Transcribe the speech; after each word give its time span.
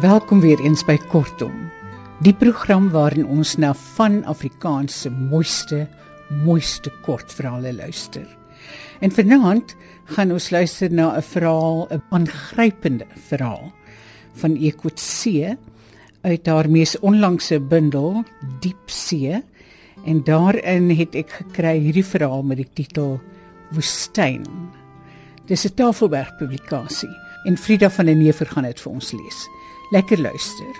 Welkom 0.00 0.40
weer 0.40 0.60
eens 0.64 0.80
by 0.88 0.94
Kortom. 1.12 1.52
Die 2.24 2.32
program 2.32 2.86
waarin 2.88 3.26
ons 3.28 3.58
na 3.60 3.74
van 3.98 4.22
Afrikaans 4.24 4.94
se 5.02 5.10
mooiste, 5.12 5.82
mooiste 6.46 6.88
kortverhale 7.04 7.74
luister. 7.76 8.24
En 9.04 9.12
vanaand 9.12 9.74
gaan 10.14 10.32
ons 10.32 10.46
luister 10.54 10.88
na 10.88 11.10
'n 11.18 11.22
verhaal, 11.22 11.86
'n 11.90 12.02
aangrypende 12.16 13.06
verhaal 13.28 13.72
van 14.40 14.56
Ekotse 14.56 15.58
uit 16.22 16.46
haar 16.46 16.70
mees 16.70 16.98
onlangse 16.98 17.60
bundel 17.60 18.24
Diepsee 18.60 19.42
en 20.04 20.24
daarin 20.24 20.90
het 20.90 21.14
ek 21.14 21.30
gekry 21.30 21.78
hierdie 21.78 22.04
verhaal 22.04 22.42
met 22.42 22.56
die 22.56 22.70
titel 22.72 23.20
Woestyn. 23.70 24.46
Dis 25.44 25.66
'n 25.66 25.74
Tafelberg 25.74 26.36
publikasie 26.36 27.16
en 27.44 27.56
Frida 27.56 27.90
van 27.90 28.06
der 28.06 28.16
Neever 28.16 28.46
gaan 28.46 28.64
dit 28.64 28.80
vir 28.80 28.92
ons 28.92 29.12
lees. 29.12 29.59
Lekker 29.90 30.20
luister. 30.20 30.76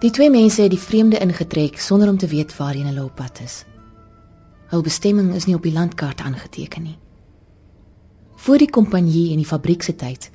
Die 0.00 0.10
twee 0.10 0.30
mense 0.30 0.62
het 0.62 0.70
die 0.70 0.80
vreemde 0.80 1.18
ingetrek 1.22 1.78
sonder 1.78 2.08
om 2.08 2.16
te 2.18 2.26
weet 2.26 2.56
waarheen 2.56 2.86
hulle 2.86 3.04
op 3.04 3.14
pad 3.14 3.40
is. 3.44 3.60
Hul 4.72 4.82
bestemming 4.82 5.34
is 5.34 5.44
nie 5.46 5.54
op 5.54 5.62
die 5.62 5.72
landkaart 5.72 6.20
aangeteken 6.20 6.82
nie. 6.82 6.96
Voor 8.42 8.58
die 8.58 8.70
kompanjie 8.70 9.30
en 9.30 9.38
die 9.38 9.46
fabriek 9.46 9.86
se 9.86 9.94
tyd 9.94 10.30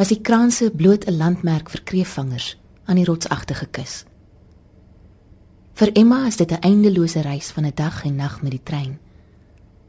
was 0.00 0.08
die 0.08 0.20
kraanse 0.20 0.70
bloot 0.70 1.04
'n 1.04 1.16
landmerk 1.16 1.68
vir 1.70 1.82
kreefvangers 1.82 2.56
aan 2.84 2.96
die 2.96 3.04
rotsagtige 3.04 3.66
kus. 3.66 4.04
Vir 5.74 5.92
Emma 5.92 6.26
is 6.26 6.36
dit 6.36 6.50
'n 6.52 6.64
eindelose 6.64 7.20
reis 7.20 7.50
van 7.50 7.66
'n 7.66 7.72
dag 7.74 8.04
en 8.04 8.16
nag 8.16 8.42
met 8.42 8.50
die 8.50 8.62
trein. 8.62 8.98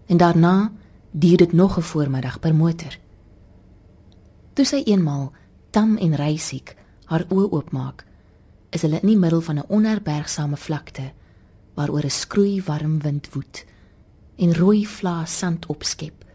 En 0.07 0.17
daarna 0.17 0.71
duur 1.11 1.37
dit 1.37 1.53
nog 1.53 1.77
'n 1.77 1.81
voormiddag 1.81 2.39
per 2.39 2.55
motor. 2.55 2.97
Toe 4.53 4.65
sy 4.65 4.81
eenmaal 4.85 5.31
tam 5.73 5.97
en 5.97 6.13
reisiek 6.13 6.75
haar 7.09 7.25
oë 7.33 7.49
oopmaak, 7.49 8.03
is 8.73 8.83
hulle 8.85 8.99
in 9.01 9.09
die 9.09 9.17
middel 9.17 9.41
van 9.41 9.57
'n 9.59 9.69
onherbergsame 9.69 10.57
vlakte 10.57 11.11
waaroor 11.73 12.05
'n 12.05 12.09
skroei 12.21 12.61
warm 12.65 12.99
wind 12.99 13.29
woed 13.33 13.65
en 14.37 14.53
rooi 14.53 14.85
vlae 14.87 15.25
sand 15.25 15.65
opskep 15.65 16.25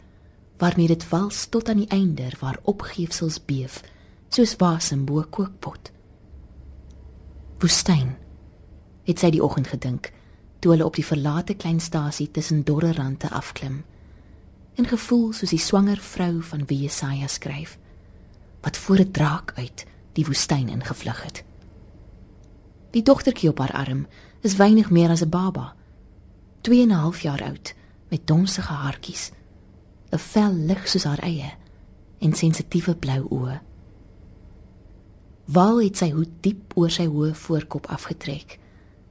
waarmee 0.58 0.86
dit 0.86 1.08
wals 1.08 1.47
tot 1.47 1.69
aan 1.69 1.77
die 1.77 1.89
einder 1.89 2.34
waar 2.41 2.58
opgeefsels 2.62 3.45
beef 3.45 3.83
soos 4.28 4.56
wasem 4.56 5.05
bo 5.05 5.22
kookpot. 5.30 5.92
Woestyn 7.58 8.17
het 9.05 9.19
sy 9.19 9.30
die 9.30 9.42
oggend 9.42 9.67
gedink 9.67 10.12
toe 10.58 10.73
hulle 10.73 10.84
op 10.84 10.95
die 10.95 11.06
verlate 11.06 11.55
kleinstasie 11.55 12.30
tussen 12.30 12.64
dorre 12.64 12.92
rande 12.92 13.30
afklim 13.30 13.84
en 14.75 14.86
gevoel 14.86 15.33
soos 15.33 15.50
die 15.50 15.62
swanger 15.62 15.98
vrou 15.98 16.42
van 16.42 16.67
wie 16.67 16.83
Jesaja 16.83 17.27
skryf 17.27 17.78
wat 18.61 18.77
voor 18.77 18.98
'n 18.98 19.11
draak 19.11 19.53
uit 19.56 19.87
die 20.12 20.27
woestyn 20.27 20.69
ingevlug 20.69 21.23
het. 21.23 21.45
Die 22.91 23.03
dogtertjie 23.03 23.48
op 23.48 23.59
haar 23.59 23.73
arm 23.73 24.06
is 24.41 24.56
weinig 24.56 24.91
meer 24.91 25.11
as 25.11 25.23
'n 25.23 25.28
baba, 25.28 25.75
2 26.61 26.83
en 26.83 26.89
'n 26.89 27.01
half 27.05 27.20
jaar 27.20 27.42
oud 27.42 27.75
met 28.09 28.27
donsige 28.27 28.73
haartjies, 28.73 29.31
'n 30.11 30.19
vel 30.19 30.53
lig 30.53 30.89
soos 30.89 31.05
haar 31.05 31.19
eie 31.19 31.53
en 32.19 32.33
sensitiewe 32.33 32.95
blou 32.95 33.27
oë. 33.31 33.61
Val 35.47 35.81
het 35.81 35.97
sy 35.97 36.11
hoed 36.11 36.42
diep 36.45 36.77
oor 36.77 36.91
sy 36.91 37.06
hoë 37.06 37.34
voorkop 37.34 37.86
afgetrek 37.86 38.59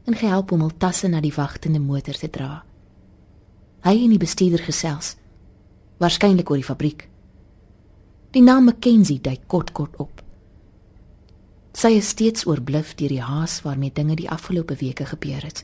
en 0.06 0.16
gehelp 0.16 0.52
om 0.52 0.59
hul 0.59 0.78
tasse 0.78 1.08
na 1.08 1.22
die 1.22 1.34
wagtende 1.34 1.80
motor 1.80 2.14
te 2.14 2.30
dra. 2.30 2.64
Hy 3.81 4.03
en 4.03 4.09
die 4.09 4.22
bestuurder 4.22 4.64
gesels 4.64 5.16
waarskynlik 5.97 6.50
oor 6.50 6.62
die 6.62 6.68
fabriek. 6.68 7.07
Die 8.38 8.44
naam 8.46 8.68
Mackenzie 8.70 9.18
dui 9.18 9.40
kort 9.50 9.72
kort 9.74 9.96
op. 9.98 10.20
Sy 11.74 11.96
is 11.98 12.12
steeds 12.14 12.44
oorbluf 12.46 12.92
deur 13.00 13.09
die 13.09 13.24
haas 13.25 13.64
waarmee 13.66 13.90
dinge 13.90 14.14
die 14.20 14.28
afgelope 14.30 14.78
weke 14.78 15.08
gebeur 15.09 15.42
het. 15.42 15.64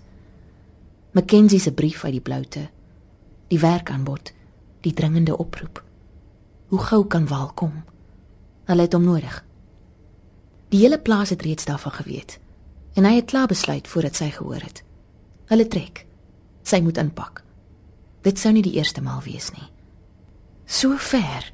Mackenzie 1.13 1.59
se 1.61 1.69
brief 1.69 2.01
uit 2.03 2.15
die 2.17 2.23
bloute, 2.31 2.63
die 3.53 3.61
werkaanbod, 3.61 4.33
die 4.81 4.93
dringende 4.97 5.37
oproep. 5.37 5.83
Hoe 6.73 6.81
gou 6.89 7.03
kan 7.05 7.29
Wal 7.29 7.53
kom? 7.53 7.83
Hulle 8.65 8.89
het 8.89 8.97
hom 8.97 9.05
nodig. 9.05 9.37
Die 10.73 10.81
hele 10.81 10.97
plaas 10.97 11.29
het 11.29 11.45
reeds 11.45 11.69
daarvan 11.69 11.99
geweet 12.01 12.39
en 12.97 13.05
hy 13.05 13.19
het 13.21 13.29
klaar 13.29 13.53
besluit 13.53 13.85
voordat 13.87 14.17
sy 14.17 14.33
gehoor 14.33 14.65
het. 14.65 14.81
Hulle 15.53 15.69
trek. 15.69 16.07
Sy 16.65 16.81
moet 16.81 16.97
inpak. 16.97 17.45
Dit 18.25 18.41
sou 18.41 18.49
nie 18.49 18.65
die 18.65 18.79
eerste 18.81 19.05
maal 19.05 19.21
wees 19.21 19.53
nie. 19.53 19.69
So 20.65 20.97
ver. 20.97 21.53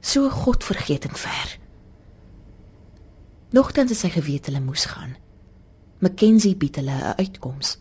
So 0.00 0.30
godvergetend 0.30 1.18
ver. 1.18 1.58
Nogtans 3.50 3.90
het 3.90 3.98
sy 3.98 4.10
geweet 4.10 4.46
hulle 4.46 4.60
moes 4.60 4.84
gaan. 4.84 5.16
Mackenzie 5.98 6.56
bied 6.56 6.76
hulle 6.76 6.92
'n 6.92 7.16
uitkoms. 7.16 7.78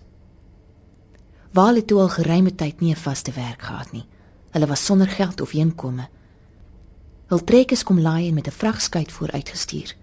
Waar 1.51 1.75
het 1.75 1.87
toe 1.87 1.99
al 1.99 2.09
geruime 2.09 2.55
tyd 2.55 2.79
nie 2.79 2.91
'n 2.91 2.95
vaste 2.95 3.31
werk 3.31 3.61
gehad 3.61 3.91
nie. 3.91 4.05
Hulle 4.51 4.67
was 4.67 4.85
sonder 4.85 5.07
geld 5.07 5.41
of 5.41 5.53
inkome. 5.53 6.07
Hul 7.27 7.43
trekkers 7.43 7.83
kom 7.83 7.99
laai 7.99 8.27
en 8.27 8.33
met 8.33 8.47
'n 8.47 8.51
vragskuit 8.51 9.11
vooruitgestuur. 9.11 9.95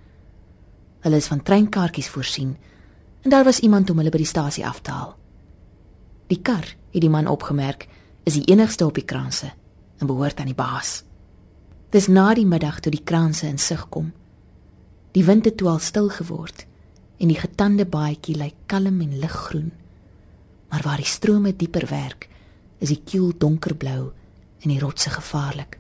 Hulle 1.01 1.17
is 1.17 1.27
van 1.27 1.43
treinkaartjies 1.43 2.09
voorsien 2.09 2.57
en 3.23 3.31
daar 3.31 3.45
was 3.45 3.59
iemand 3.59 3.91
om 3.91 3.97
hulle 3.97 4.11
by 4.11 4.17
die 4.17 4.27
stasie 4.27 4.67
af 4.67 4.81
te 4.81 4.91
haal. 4.91 5.17
Die 6.27 6.43
kar, 6.43 6.77
het 6.91 7.01
die 7.01 7.11
man 7.11 7.27
opgemerk, 7.27 7.89
is 8.23 8.33
die 8.33 8.45
enigste 8.45 8.87
op 8.87 8.95
die 8.95 9.05
kraanse 9.05 9.53
en 9.99 10.07
behoort 10.07 10.39
aan 10.39 10.51
die 10.51 10.55
baas. 10.55 11.05
Dis 11.93 12.07
na 12.09 12.31
die 12.33 12.47
middag 12.49 12.79
toe 12.81 12.91
die 12.95 13.05
kraanse 13.05 13.45
in 13.47 13.59
sig 13.61 13.83
kom. 13.93 14.15
Die 15.13 15.25
wind 15.29 15.45
het 15.45 15.59
toe 15.61 15.69
al 15.69 15.81
stil 15.85 16.09
geword 16.09 16.65
en 17.21 17.29
die 17.29 17.37
getande 17.37 17.85
baadjie 17.85 18.39
lyk 18.41 18.55
kalm 18.67 19.03
en 19.05 19.19
liggroen. 19.21 19.69
Maar 20.73 20.83
waar 20.87 21.03
die 21.03 21.07
strome 21.07 21.53
dieper 21.53 21.85
werk, 21.91 22.31
is 22.81 22.89
die 22.89 23.03
kiel 23.05 23.35
donkerblou 23.37 24.09
en 24.63 24.73
die 24.73 24.81
rotse 24.81 25.13
gevaarlik. 25.13 25.77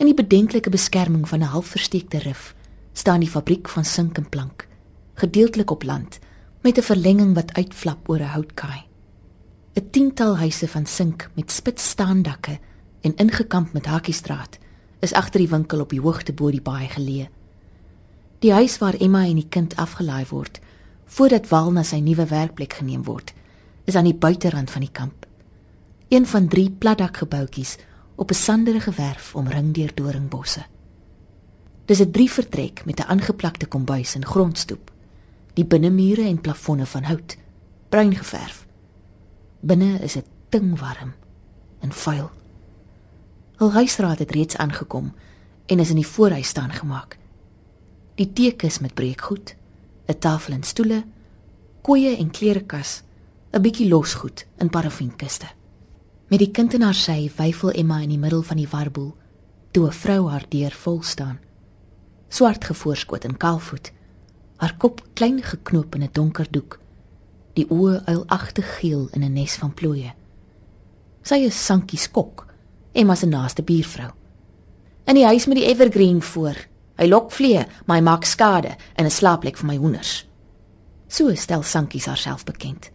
In 0.00 0.08
die 0.08 0.16
bedenklike 0.16 0.72
beskerming 0.72 1.28
van 1.28 1.40
'n 1.40 1.52
halfversteekte 1.52 2.18
rif 2.18 2.54
staan 2.92 3.20
die 3.20 3.30
fabriek 3.30 3.68
van 3.68 3.84
sink 3.84 4.16
en 4.16 4.28
plank, 4.28 4.68
gedeeltelik 5.14 5.70
op 5.70 5.82
land 5.82 6.18
met 6.62 6.78
'n 6.78 6.82
verlenging 6.82 7.34
wat 7.34 7.52
uitflap 7.52 8.08
oor 8.08 8.20
'n 8.20 8.32
houtkaai. 8.32 8.84
'n 9.74 9.90
Tiental 9.90 10.36
huise 10.36 10.68
van 10.68 10.86
sink 10.86 11.30
met 11.34 11.50
spits 11.50 11.88
staandakke 11.88 12.58
en 13.06 13.16
ingekamp 13.22 13.72
met 13.72 13.86
hakiestraat 13.86 14.58
is 14.98 15.12
agter 15.12 15.40
die 15.40 15.50
winkel 15.50 15.80
op 15.80 15.92
die 15.94 16.02
hoogte 16.02 16.32
bo 16.34 16.50
die 16.50 16.62
baai 16.62 16.88
geleë. 16.90 17.28
Die 18.42 18.52
huis 18.52 18.78
waar 18.82 18.98
Emma 18.98 19.24
en 19.24 19.38
die 19.38 19.48
kind 19.48 19.76
afgelaai 19.76 20.26
word 20.30 20.60
voordat 21.06 21.46
Wal 21.48 21.70
na 21.70 21.84
sy 21.86 22.00
nuwe 22.02 22.24
werkplek 22.26 22.80
geneem 22.80 23.04
word, 23.06 23.30
is 23.86 23.94
aan 23.94 24.08
die 24.08 24.18
buiterand 24.18 24.70
van 24.74 24.82
die 24.82 24.90
kamp. 24.90 25.26
Een 26.10 26.26
van 26.26 26.48
drie 26.50 26.66
platdakgebouetjies 26.70 27.76
op 28.16 28.30
'n 28.30 28.34
sanderige 28.34 28.90
werf 28.90 29.34
omring 29.34 29.74
deur 29.74 29.94
doringbosse. 29.94 30.66
Dis 31.84 32.00
'n 32.00 32.10
drie 32.10 32.30
vertrek 32.30 32.84
met 32.84 32.98
'n 33.00 33.08
aangeplakte 33.08 33.66
kombuis 33.66 34.14
en 34.14 34.26
grondstoep. 34.26 34.90
Die 35.54 35.64
binnemure 35.64 36.22
en 36.22 36.40
plafonne 36.40 36.86
van 36.86 37.02
hout, 37.02 37.36
bruin 37.88 38.14
geverf. 38.14 38.66
Binne 39.60 39.98
is 39.98 40.12
dit 40.12 40.26
dingwarm 40.48 41.14
en 41.80 41.92
vuil. 41.92 42.30
Hul 43.56 43.72
huisraad 43.72 44.18
het 44.18 44.30
reeds 44.30 44.56
aangekom 44.56 45.14
en 45.66 45.78
is 45.78 45.90
in 45.90 46.00
die 46.00 46.06
voorhuis 46.06 46.48
staan 46.48 46.72
gemaak. 46.72 47.18
Die 48.14 48.32
teekus 48.32 48.78
met 48.78 48.94
breekgoed, 48.94 49.56
'n 50.08 50.18
tafel 50.18 50.52
en 50.52 50.62
stoele, 50.62 51.04
koeie 51.82 52.16
en 52.16 52.30
klerekas, 52.30 53.02
'n 53.52 53.60
bietjie 53.60 53.88
losgoed 53.88 54.46
in 54.58 54.70
parafienkiste. 54.70 55.46
Met 56.28 56.38
die 56.38 56.50
kind 56.50 56.74
in 56.74 56.82
haar 56.82 56.94
sy 56.94 57.30
wyfel 57.36 57.70
Emma 57.70 58.00
in 58.00 58.08
die 58.08 58.18
middel 58.18 58.42
van 58.42 58.56
die 58.56 58.68
warboel, 58.68 59.16
toe 59.70 59.86
'n 59.86 59.92
vrou 59.92 60.28
haar 60.28 60.44
deur 60.48 60.72
vol 60.72 61.02
staan 61.02 61.38
swart 62.28 62.64
gevoorskoot 62.64 63.24
en 63.24 63.36
kaalvoet. 63.36 63.92
Haar 64.56 64.76
kop 64.76 65.02
klein 65.14 65.42
geknoop 65.42 65.94
in 65.94 66.02
'n 66.02 66.12
donker 66.12 66.46
doek. 66.50 66.80
Die 67.52 67.66
oë 67.68 68.04
uilagtig 68.04 68.78
geel 68.78 69.08
in 69.12 69.22
'n 69.22 69.32
nes 69.32 69.56
van 69.56 69.74
plooie. 69.74 70.14
Sy 71.22 71.34
is 71.34 71.64
Sankie 71.64 71.98
Skok, 71.98 72.45
Emma 72.96 73.14
se 73.14 73.26
naaste 73.26 73.62
buurvrou. 73.62 74.10
In 75.04 75.14
die 75.14 75.24
huis 75.24 75.46
met 75.46 75.58
die 75.60 75.66
evergreen 75.68 76.22
voor. 76.22 76.56
Hy 76.96 77.06
lok 77.06 77.30
vliee, 77.32 77.66
maar 77.84 77.98
hy 77.98 78.02
maak 78.02 78.24
skade 78.24 78.76
in 78.96 79.04
'n 79.04 79.10
slaapplek 79.10 79.56
vir 79.56 79.66
my 79.66 79.76
hoenders. 79.76 80.26
So 81.08 81.34
stel 81.34 81.62
Sankie 81.62 82.00
haarself 82.00 82.44
bekend. 82.44 82.90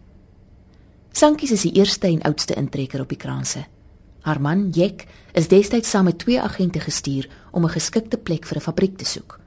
Sankie 1.12 1.52
is 1.52 1.62
die 1.62 1.72
eerste 1.72 2.06
en 2.06 2.22
oudste 2.22 2.54
intrekker 2.54 3.00
op 3.00 3.08
die 3.08 3.16
kraanse. 3.16 3.64
Haar 4.20 4.40
man, 4.40 4.70
Jek, 4.70 5.06
is 5.32 5.48
destyds 5.48 5.90
saam 5.90 6.04
met 6.04 6.18
twee 6.18 6.40
agente 6.40 6.80
gestuur 6.80 7.28
om 7.52 7.64
'n 7.64 7.68
geskikte 7.68 8.16
plek 8.16 8.46
vir 8.46 8.56
'n 8.56 8.60
fabriek 8.60 8.96
te 8.98 9.04
soek. 9.04 9.40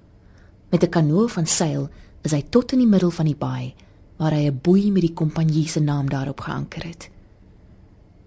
Met 0.72 0.84
'n 0.84 0.90
kanoe 0.90 1.30
van 1.30 1.46
seil 1.46 1.90
is 2.22 2.32
hy 2.32 2.44
tot 2.50 2.72
in 2.72 2.80
die 2.80 2.88
middel 2.88 3.12
van 3.12 3.26
die 3.26 3.36
baai 3.36 3.74
waar 4.18 4.32
hy 4.32 4.48
'n 4.48 4.60
boei 4.62 4.92
met 4.92 5.02
die 5.02 5.14
kompanjie 5.14 5.68
se 5.68 5.80
naam 5.80 6.10
daarop 6.10 6.40
geanker 6.40 6.84
het. 6.84 7.10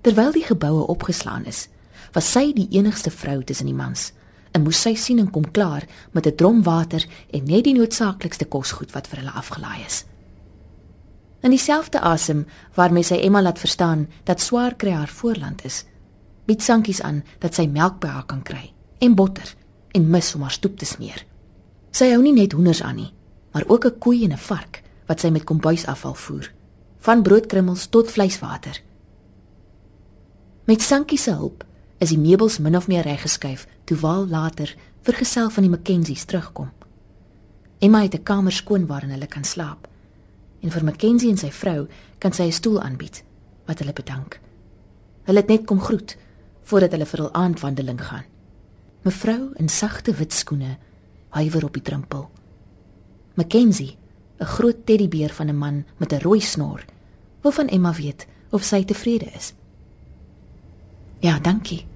Terwyl 0.00 0.32
die 0.32 0.44
geboue 0.44 0.86
opgeslaan 0.86 1.44
is, 1.44 1.68
was 2.12 2.32
sy 2.32 2.52
die 2.52 2.68
enigste 2.70 3.10
vrou 3.10 3.42
tussen 3.42 3.66
die 3.66 3.74
mans, 3.74 4.12
en 4.52 4.64
moes 4.64 4.80
sy 4.82 4.94
siening 4.94 5.30
kom 5.30 5.50
klaar 5.50 5.86
met 6.12 6.26
'n 6.26 6.36
drom 6.36 6.62
water 6.62 7.04
en 7.30 7.44
net 7.44 7.64
die 7.64 7.74
noodsaaklikste 7.74 8.44
kosgoed 8.44 8.92
wat 8.92 9.06
vir 9.06 9.18
hulle 9.18 9.34
afgelaai 9.34 9.84
is. 9.86 10.04
In 11.40 11.50
dieselfde 11.50 12.00
asem 12.00 12.46
waarmee 12.74 13.02
sy 13.02 13.14
Emma 13.14 13.42
laat 13.42 13.58
verstaan 13.58 14.08
dat 14.24 14.40
swaar 14.40 14.74
kry 14.74 14.90
haar 14.90 15.08
voorland 15.08 15.64
is, 15.64 15.84
bied 16.46 16.62
Sankies 16.62 17.00
aan 17.00 17.22
dat 17.38 17.54
sy 17.54 17.66
melk 17.66 18.00
by 18.00 18.08
haar 18.08 18.26
kan 18.26 18.42
kry 18.42 18.72
en 18.98 19.14
botter 19.14 19.54
en 19.94 20.10
mis 20.10 20.34
om 20.34 20.42
haar 20.42 20.50
stoep 20.50 20.78
te 20.78 20.84
smeer. 20.84 21.24
Sy 21.90 22.10
hou 22.10 22.22
nie 22.22 22.32
net 22.32 22.52
hoenders 22.52 22.82
aan 22.82 22.96
nie, 22.96 23.14
maar 23.52 23.64
ook 23.68 23.84
'n 23.84 23.98
koei 23.98 24.24
en 24.24 24.32
'n 24.32 24.38
vark 24.38 24.82
wat 25.06 25.20
sy 25.20 25.30
met 25.30 25.44
kombuisafval 25.44 26.14
voer, 26.14 26.52
van 26.98 27.22
broodkrummels 27.22 27.86
tot 27.86 28.10
vleiswater. 28.10 28.82
Met 30.64 30.82
Sankie 30.82 31.18
se 31.18 31.30
hulp 31.30 31.64
is 31.98 32.08
die 32.08 32.18
meubels 32.18 32.58
min 32.58 32.76
of 32.76 32.88
meer 32.88 33.02
reggeskuif 33.02 33.66
toe 33.84 33.96
Waal 33.98 34.26
later 34.26 34.74
vergesel 35.02 35.50
van 35.50 35.62
die 35.62 35.70
Mackenzies 35.70 36.24
terugkom. 36.24 36.70
Emma 37.78 38.02
het 38.02 38.14
'n 38.14 38.22
kamer 38.22 38.52
skoon 38.52 38.86
waarin 38.86 39.10
hulle 39.10 39.26
kan 39.26 39.44
slaap. 39.44 39.88
En 40.60 40.70
vir 40.70 40.84
Mackenzie 40.84 41.30
en 41.30 41.36
sy 41.36 41.50
vrou 41.50 41.88
kan 42.18 42.32
sy 42.32 42.42
'n 42.42 42.52
stoel 42.52 42.80
aanbied 42.80 43.24
wat 43.66 43.78
hulle 43.78 43.92
bedank. 43.92 44.40
Hulle 45.22 45.38
het 45.38 45.48
net 45.48 45.64
kom 45.64 45.80
groet 45.80 46.16
voordat 46.62 46.92
hulle 46.92 47.06
vir 47.06 47.18
hul 47.18 47.32
aandwandeling 47.32 48.00
gaan. 48.00 48.24
Mevrou 49.02 49.52
in 49.56 49.68
sagte 49.68 50.12
wit 50.12 50.32
skoene 50.32 50.76
huiwer 51.28 51.64
op 51.64 51.72
die 51.72 51.82
drempel. 51.82 52.30
Mackenzie, 53.34 53.96
'n 54.40 54.44
groot 54.44 54.86
teddybeer 54.86 55.32
van 55.32 55.48
'n 55.48 55.56
man 55.56 55.84
met 55.96 56.12
'n 56.12 56.20
rooi 56.20 56.40
snor, 56.40 56.84
wil 57.42 57.52
van 57.52 57.68
Emma 57.68 57.92
weet 57.92 58.26
of 58.50 58.62
sy 58.62 58.84
tevrede 58.84 59.30
is. 59.36 59.52
Ja, 61.20 61.38
dankie. 61.38 61.86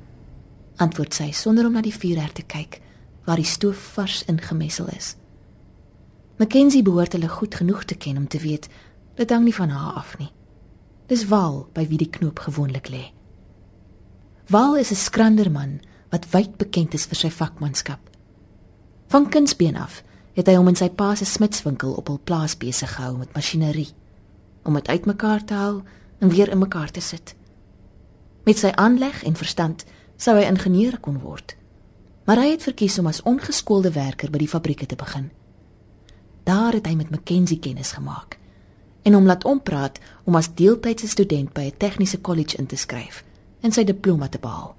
Antwoord 0.76 1.14
sy 1.14 1.30
sonder 1.30 1.66
om 1.66 1.76
na 1.76 1.82
die 1.84 1.94
vuurherd 1.94 2.34
te 2.34 2.42
kyk 2.42 2.80
waar 3.22 3.38
die 3.38 3.46
stoof 3.46 3.78
vars 3.94 4.24
ingemessel 4.26 4.88
is. 4.90 5.14
Mackenzie 6.40 6.82
behoort 6.82 7.14
hulle 7.14 7.28
goed 7.30 7.54
genoeg 7.54 7.84
te 7.84 7.94
ken 7.94 8.16
om 8.16 8.26
te 8.26 8.40
weet 8.42 8.66
dit 9.14 9.30
hang 9.30 9.44
nie 9.44 9.54
van 9.54 9.70
haar 9.70 9.92
af 10.00 10.16
nie. 10.18 10.32
Dis 11.06 11.28
Waal 11.30 11.68
by 11.74 11.84
wie 11.86 12.00
die 12.00 12.10
knoop 12.10 12.40
gewoonlik 12.42 12.88
lê. 12.90 13.02
Waal 14.50 14.76
is 14.76 14.90
'n 14.90 14.98
skrander 14.98 15.50
man 15.50 15.80
wat 16.10 16.26
wyd 16.30 16.56
bekend 16.56 16.94
is 16.94 17.06
vir 17.06 17.16
sy 17.16 17.30
vakmanskap. 17.30 18.00
Van 19.06 19.28
kindsbeen 19.28 19.76
af 19.76 20.02
het 20.34 20.46
hy 20.46 20.54
hom 20.54 20.68
in 20.68 20.76
sy 20.76 20.88
pa 20.88 21.14
se 21.14 21.24
smidswinkel 21.24 21.92
op 21.92 22.08
hul 22.08 22.20
plaas 22.24 22.56
besig 22.56 22.94
gehou 22.94 23.18
met 23.18 23.34
masjinerie 23.34 23.94
om 24.62 24.74
dit 24.74 24.88
uitmekaar 24.88 25.44
te 25.44 25.54
hou 25.54 25.82
en 26.18 26.28
weer 26.28 26.48
in 26.48 26.58
mekaar 26.58 26.90
te 26.90 27.00
sit. 27.00 27.34
Met 28.44 28.58
sy 28.58 28.72
aanleg 28.74 29.22
en 29.24 29.36
verstand 29.38 29.84
sou 30.16 30.36
hy 30.36 30.46
ingenieur 30.46 30.98
kon 31.00 31.18
word. 31.22 31.56
Maar 32.24 32.36
hy 32.42 32.50
het 32.54 32.62
verkies 32.62 32.98
om 32.98 33.06
as 33.06 33.22
ongeskoolde 33.22 33.92
werker 33.92 34.30
by 34.30 34.38
die 34.38 34.50
fabrieke 34.50 34.86
te 34.86 34.96
begin. 34.96 35.30
Daar 36.46 36.72
het 36.72 36.86
hy 36.86 36.94
met 36.98 37.10
Mackenzie 37.10 37.58
kennis 37.58 37.92
gemaak 37.92 38.38
en 39.02 39.16
hom 39.16 39.26
laat 39.26 39.44
ompraat 39.44 39.98
om 40.24 40.36
as 40.38 40.52
deeltydse 40.54 41.08
student 41.08 41.52
by 41.52 41.62
'n 41.70 41.76
tegniese 41.78 42.20
kollege 42.20 42.56
in 42.58 42.66
te 42.66 42.76
skryf 42.76 43.24
en 43.60 43.72
sy 43.72 43.84
diploma 43.84 44.28
te 44.28 44.38
behaal. 44.38 44.76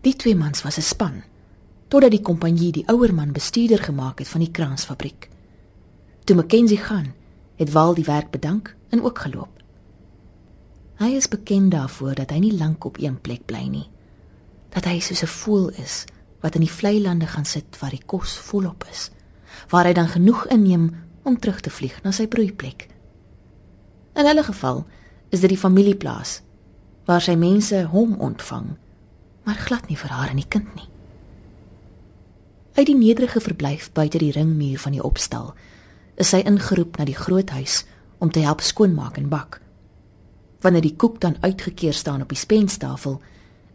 Die 0.00 0.16
twee 0.16 0.36
mans 0.36 0.62
was 0.62 0.78
'n 0.78 0.82
span 0.82 1.22
totdat 1.88 2.10
die 2.10 2.22
kompanjie 2.22 2.72
die 2.72 2.86
ouer 2.86 3.14
man 3.14 3.32
bestuurder 3.32 3.78
gemaak 3.78 4.18
het 4.18 4.28
van 4.28 4.40
die 4.40 4.50
kraansfabriek. 4.50 5.28
Toe 6.24 6.36
Mackenzie 6.36 6.78
gaan, 6.78 7.14
het 7.56 7.72
Wal 7.72 7.94
die 7.94 8.04
werk 8.04 8.30
bedank 8.30 8.76
en 8.88 9.02
ook 9.02 9.18
geloop. 9.18 9.55
Hy 10.96 11.12
is 11.12 11.28
bekend 11.28 11.74
daarvoor 11.74 12.14
dat 12.16 12.30
hy 12.32 12.38
nie 12.40 12.54
lank 12.56 12.84
op 12.84 12.96
een 12.96 13.20
plek 13.20 13.44
bly 13.44 13.66
nie. 13.68 13.84
Dat 14.72 14.84
hy 14.88 15.00
soos 15.00 15.22
'n 15.22 15.26
voël 15.26 15.68
is 15.70 16.04
wat 16.40 16.54
in 16.54 16.60
die 16.60 16.72
vlei 16.72 17.00
lande 17.02 17.26
gaan 17.26 17.44
sit 17.44 17.78
waar 17.80 17.90
die 17.90 18.04
kos 18.06 18.38
volop 18.38 18.84
is, 18.90 19.10
waar 19.68 19.84
hy 19.84 19.92
dan 19.92 20.08
genoeg 20.08 20.46
inneem 20.46 21.04
om 21.22 21.38
terug 21.38 21.60
te 21.60 21.70
vlieg 21.70 22.02
na 22.02 22.12
sy 22.12 22.26
broeiplek. 22.26 22.88
In 24.14 24.26
hulle 24.26 24.42
geval 24.42 24.86
is 25.28 25.40
dit 25.40 25.48
die 25.48 25.58
familieplaas 25.58 26.42
waar 27.04 27.20
sy 27.20 27.34
mense 27.34 27.84
hom 27.84 28.14
ontvang, 28.14 28.76
maar 29.44 29.54
glad 29.54 29.88
nie 29.88 29.96
vir 29.96 30.10
haar 30.10 30.30
en 30.30 30.36
die 30.36 30.48
kind 30.48 30.74
nie. 30.74 30.88
Uit 32.74 32.86
die 32.86 32.96
nederige 32.96 33.40
verblyf 33.40 33.92
buite 33.92 34.18
die 34.18 34.32
ringmuur 34.32 34.78
van 34.78 34.92
die 34.92 35.02
opstal 35.02 35.54
is 36.14 36.28
sy 36.28 36.36
ingeroep 36.36 36.96
na 36.96 37.04
die 37.04 37.14
groot 37.14 37.50
huis 37.50 37.84
om 38.18 38.30
te 38.30 38.40
help 38.40 38.60
skoonmaak 38.60 39.16
en 39.16 39.28
bak 39.28 39.60
wanneer 40.60 40.82
die 40.82 40.96
koek 40.96 41.20
dan 41.20 41.36
uitgekeer 41.40 41.94
staan 41.94 42.22
op 42.22 42.28
die 42.28 42.38
spenstafel, 42.38 43.20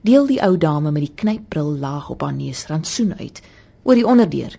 deel 0.01 0.25
die 0.27 0.41
ou 0.41 0.57
dame 0.57 0.91
met 0.91 1.05
die 1.05 1.15
knypbril 1.15 1.77
laag 1.77 2.09
op 2.09 2.21
haar 2.21 2.33
neus 2.33 2.65
rantsoen 2.67 3.13
uit 3.19 3.41
oor 3.83 3.95
die 3.95 4.07
onderdeur 4.07 4.57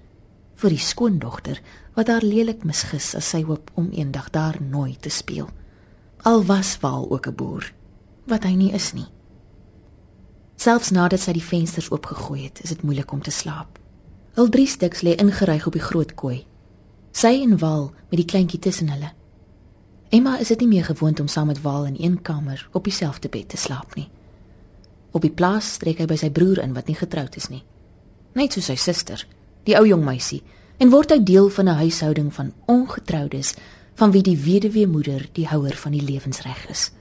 vir 0.62 0.70
die 0.70 0.82
skoondogter 0.82 1.58
wat 1.96 2.08
haar 2.08 2.24
lelik 2.24 2.62
misgis 2.64 3.12
as 3.18 3.32
sy 3.34 3.42
hoop 3.46 3.70
om 3.74 3.90
eendag 3.90 4.30
daar 4.30 4.58
nooit 4.62 5.02
te 5.02 5.10
speel. 5.10 5.48
Al 6.22 6.44
was 6.46 6.78
Waal 6.80 7.10
ook 7.10 7.26
'n 7.26 7.34
boer, 7.34 7.72
wat 8.26 8.44
hy 8.44 8.54
nie 8.54 8.72
is 8.72 8.92
nie. 8.92 9.08
Selfs 10.56 10.90
nadat 10.90 11.20
sy 11.20 11.32
die 11.32 11.42
vensters 11.42 11.90
oopgegooi 11.90 12.44
het, 12.44 12.60
is 12.62 12.68
dit 12.68 12.82
moeilik 12.82 13.12
om 13.12 13.22
te 13.22 13.30
slaap. 13.30 13.78
Al 14.34 14.48
drie 14.48 14.66
stuks 14.66 15.02
lê 15.02 15.16
ingeryg 15.18 15.66
op 15.66 15.72
die 15.72 15.82
groot 15.82 16.14
kooi. 16.14 16.46
Sy 17.12 17.42
en 17.42 17.58
Waal 17.58 17.90
met 18.10 18.20
die 18.20 18.24
kleintjie 18.24 18.58
tussen 18.58 18.88
hulle. 18.88 19.12
Emma 20.12 20.34
is 20.38 20.50
dit 20.52 20.60
nie 20.60 20.68
meer 20.68 20.84
gewoond 20.84 21.20
om 21.20 21.28
saam 21.28 21.46
met 21.48 21.60
Waal 21.64 21.86
in 21.86 21.96
een 21.98 22.22
kamer 22.22 22.68
op 22.72 22.84
dieselfde 22.84 23.28
bed 23.28 23.48
te 23.48 23.56
slaap 23.56 23.94
nie. 23.94 24.10
Op 25.10 25.24
die 25.24 25.32
plaas 25.32 25.76
trek 25.80 26.02
hy 26.02 26.06
by 26.10 26.18
sy 26.20 26.28
broer 26.30 26.58
in 26.60 26.74
wat 26.76 26.90
nie 26.90 26.96
getroud 26.98 27.36
is 27.40 27.48
nie. 27.48 27.62
Net 28.36 28.52
soos 28.52 28.68
sy 28.68 28.76
suster, 28.76 29.22
die 29.64 29.76
ou 29.78 29.86
jong 29.88 30.04
meisie, 30.04 30.42
en 30.76 30.92
word 30.92 31.14
hy 31.14 31.18
deel 31.24 31.48
van 31.48 31.68
'n 31.68 31.80
huishouding 31.80 32.28
van 32.34 32.52
ongetroudes 32.66 33.54
van 33.94 34.12
wie 34.12 34.22
die 34.22 34.36
weduwee 34.36 34.86
moeder 34.86 35.28
die 35.32 35.46
houer 35.48 35.76
van 35.76 35.92
die 35.92 36.04
lewensreg 36.04 36.68
is. 36.68 36.92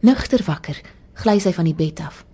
Nugter 0.00 0.42
wakker, 0.42 0.82
gly 1.14 1.38
sy 1.38 1.52
van 1.52 1.64
die 1.64 1.78
bed 1.78 2.00
af 2.00 2.24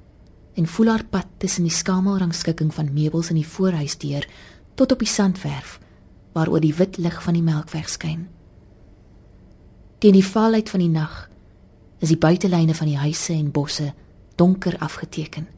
en 0.55 0.67
voel 0.67 0.89
haar 0.89 1.05
pad 1.05 1.27
tussen 1.37 1.63
die 1.63 1.73
skamelrangskikking 1.73 2.75
van 2.75 2.93
meubels 2.93 3.29
in 3.29 3.37
die 3.37 3.47
voorhuis 3.47 3.99
deur 3.99 4.27
tot 4.75 4.93
op 4.93 4.99
die 4.99 5.09
sandwerf 5.09 5.81
waaroor 6.33 6.61
die 6.61 6.75
wit 6.75 6.97
lig 6.97 7.23
van 7.23 7.35
die 7.35 7.43
melkweg 7.43 7.89
skyn. 7.89 8.29
Teen 9.99 10.15
die 10.15 10.27
valheid 10.27 10.71
van 10.71 10.79
die 10.81 10.93
nag 10.93 11.27
is 11.99 12.13
die 12.13 12.19
buitelyne 12.19 12.75
van 12.75 12.87
die 12.87 12.99
huise 12.99 13.33
en 13.35 13.51
bosse 13.51 13.93
donker 14.39 14.77
afgeteken. 14.79 15.49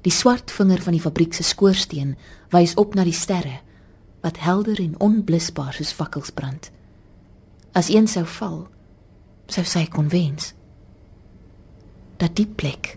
Die 0.00 0.12
swart 0.12 0.50
vinger 0.50 0.80
van 0.80 0.94
die 0.96 1.02
fabriek 1.04 1.34
se 1.36 1.44
skoorsteen 1.44 2.14
wys 2.54 2.72
op 2.80 2.94
na 2.96 3.04
die 3.04 3.16
sterre 3.16 3.58
wat 4.24 4.40
helder 4.40 4.80
en 4.80 4.96
onblusbaar 5.04 5.76
soos 5.76 5.92
fakkels 5.92 6.32
brand. 6.32 6.70
As 7.76 7.90
een 7.92 8.08
sou 8.08 8.24
val, 8.38 8.62
sou 9.52 9.64
sy 9.68 9.84
kon 9.92 10.08
wens 10.08 10.54
dat 12.18 12.34
die 12.34 12.48
plek 12.48 12.96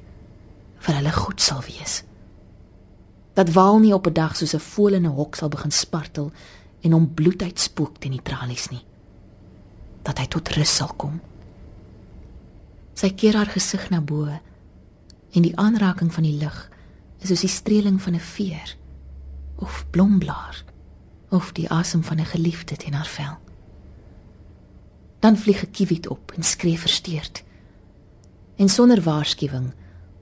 vir 0.82 0.96
hulle 0.98 1.12
goed 1.14 1.44
sal 1.44 1.60
wees. 1.68 2.00
Dat 3.36 3.52
waal 3.54 3.80
nie 3.80 3.94
op 3.94 4.08
'n 4.08 4.14
dag 4.14 4.36
soos 4.36 4.56
'n 4.56 4.60
voël 4.72 4.94
in 4.94 5.06
'n 5.06 5.16
hok 5.20 5.36
sal 5.36 5.50
begin 5.50 5.72
spartel 5.72 6.32
en 6.82 6.92
hom 6.92 7.14
bloed 7.14 7.44
uitspook 7.44 8.00
teen 8.00 8.12
die 8.12 8.24
tralies 8.24 8.70
nie 8.70 8.86
dat 10.04 10.18
hy 10.18 10.28
tot 10.28 10.50
rus 10.56 10.76
sal 10.76 10.94
kom. 10.98 11.20
Sy 12.94 13.12
keer 13.18 13.38
haar 13.40 13.50
gesig 13.50 13.90
na 13.90 14.02
bo 14.02 14.28
en 14.28 15.46
die 15.46 15.56
aanraking 15.58 16.12
van 16.14 16.24
die 16.28 16.38
lig 16.38 16.58
is 17.22 17.30
soos 17.30 17.46
die 17.46 17.54
streeling 17.54 18.02
van 18.02 18.16
'n 18.16 18.28
veer 18.34 18.76
of 19.62 19.86
blomblaar 19.90 20.64
of 21.30 21.52
die 21.54 21.70
asem 21.70 22.04
van 22.04 22.20
'n 22.20 22.26
geliefde 22.26 22.76
teen 22.76 22.94
haar 22.94 23.08
vel. 23.08 23.38
Dan 25.20 25.38
vlieg 25.38 25.64
'n 25.64 25.72
kiewit 25.72 26.08
op 26.08 26.32
en 26.36 26.44
skree 26.44 26.80
versteurd. 26.80 27.44
En 28.56 28.70
sonder 28.70 29.02
waarskuwing 29.02 29.74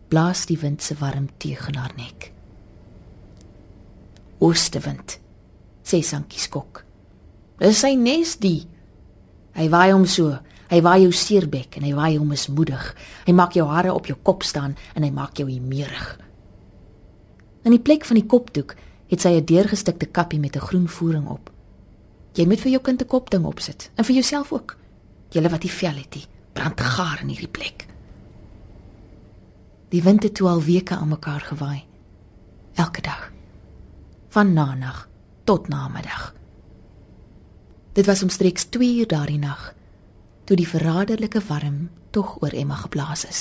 blaas 0.07 0.45
die 0.45 0.57
wind 0.57 0.83
se 0.83 0.95
warm 0.95 1.27
tegen 1.37 1.75
haar 1.75 1.93
nek. 1.95 2.31
Oostewind, 4.37 5.19
sê 5.83 6.01
Sankie 6.01 6.39
skok. 6.39 6.85
Dis 7.57 7.79
sy 7.79 7.93
nes 7.95 8.37
die 8.37 8.67
Hy 9.59 9.67
waai 9.67 9.91
hom 9.91 10.05
so. 10.07 10.37
Hy 10.69 10.79
waai 10.85 11.01
jou 11.03 11.11
seerbek 11.11 11.75
en 11.79 11.83
hy 11.83 11.91
waai 11.97 12.17
hom 12.17 12.29
mismoedig. 12.31 12.83
Hy 13.25 13.33
maak 13.35 13.57
jou 13.57 13.65
hare 13.67 13.91
op 13.93 14.07
jou 14.07 14.15
kop 14.23 14.45
staan 14.47 14.77
en 14.95 15.03
hy 15.03 15.09
maak 15.11 15.41
jou 15.41 15.49
humeurig. 15.49 16.19
In 17.65 17.75
die 17.75 17.81
plek 17.83 18.05
van 18.07 18.19
die 18.21 18.27
kopdoek 18.29 18.75
het 19.09 19.21
sy 19.21 19.35
'n 19.35 19.45
deurgestikte 19.45 20.05
kappie 20.05 20.39
met 20.39 20.55
'n 20.55 20.67
groen 20.67 20.87
voering 20.87 21.27
op. 21.27 21.51
Jy 22.33 22.45
moet 22.45 22.61
vir 22.61 22.71
jou 22.71 22.81
kind 22.81 23.01
'n 23.01 23.07
kopding 23.07 23.45
opsit 23.45 23.91
en 23.95 24.05
vir 24.05 24.15
jouself 24.15 24.53
ook. 24.53 24.77
Julle 25.29 25.49
wat 25.49 25.61
die 25.61 25.71
vel 25.71 25.95
het, 25.95 26.11
die 26.11 26.25
brand 26.53 26.81
gaar 26.81 27.19
in 27.21 27.27
hierdie 27.27 27.51
plek. 27.51 27.87
Die 29.89 30.03
wind 30.03 30.23
het 30.23 30.41
al 30.41 30.61
weke 30.61 30.95
aan 30.95 31.07
mekaar 31.07 31.41
gewaai. 31.41 31.83
Elke 32.73 33.01
dag. 33.01 33.31
Van 34.29 34.53
nag 34.53 35.09
tot 35.43 35.67
namiddag. 35.67 36.38
Dit 37.99 38.07
was 38.07 38.21
omstreeks 38.23 38.63
2 38.63 38.97
uur 38.97 39.07
daardie 39.11 39.39
nag 39.39 39.73
toe 40.47 40.55
die 40.55 40.67
verraderlike 40.67 41.41
warm 41.47 41.89
tog 42.15 42.37
oor 42.39 42.53
Emma 42.55 42.77
geblaas 42.79 43.25
is. 43.27 43.39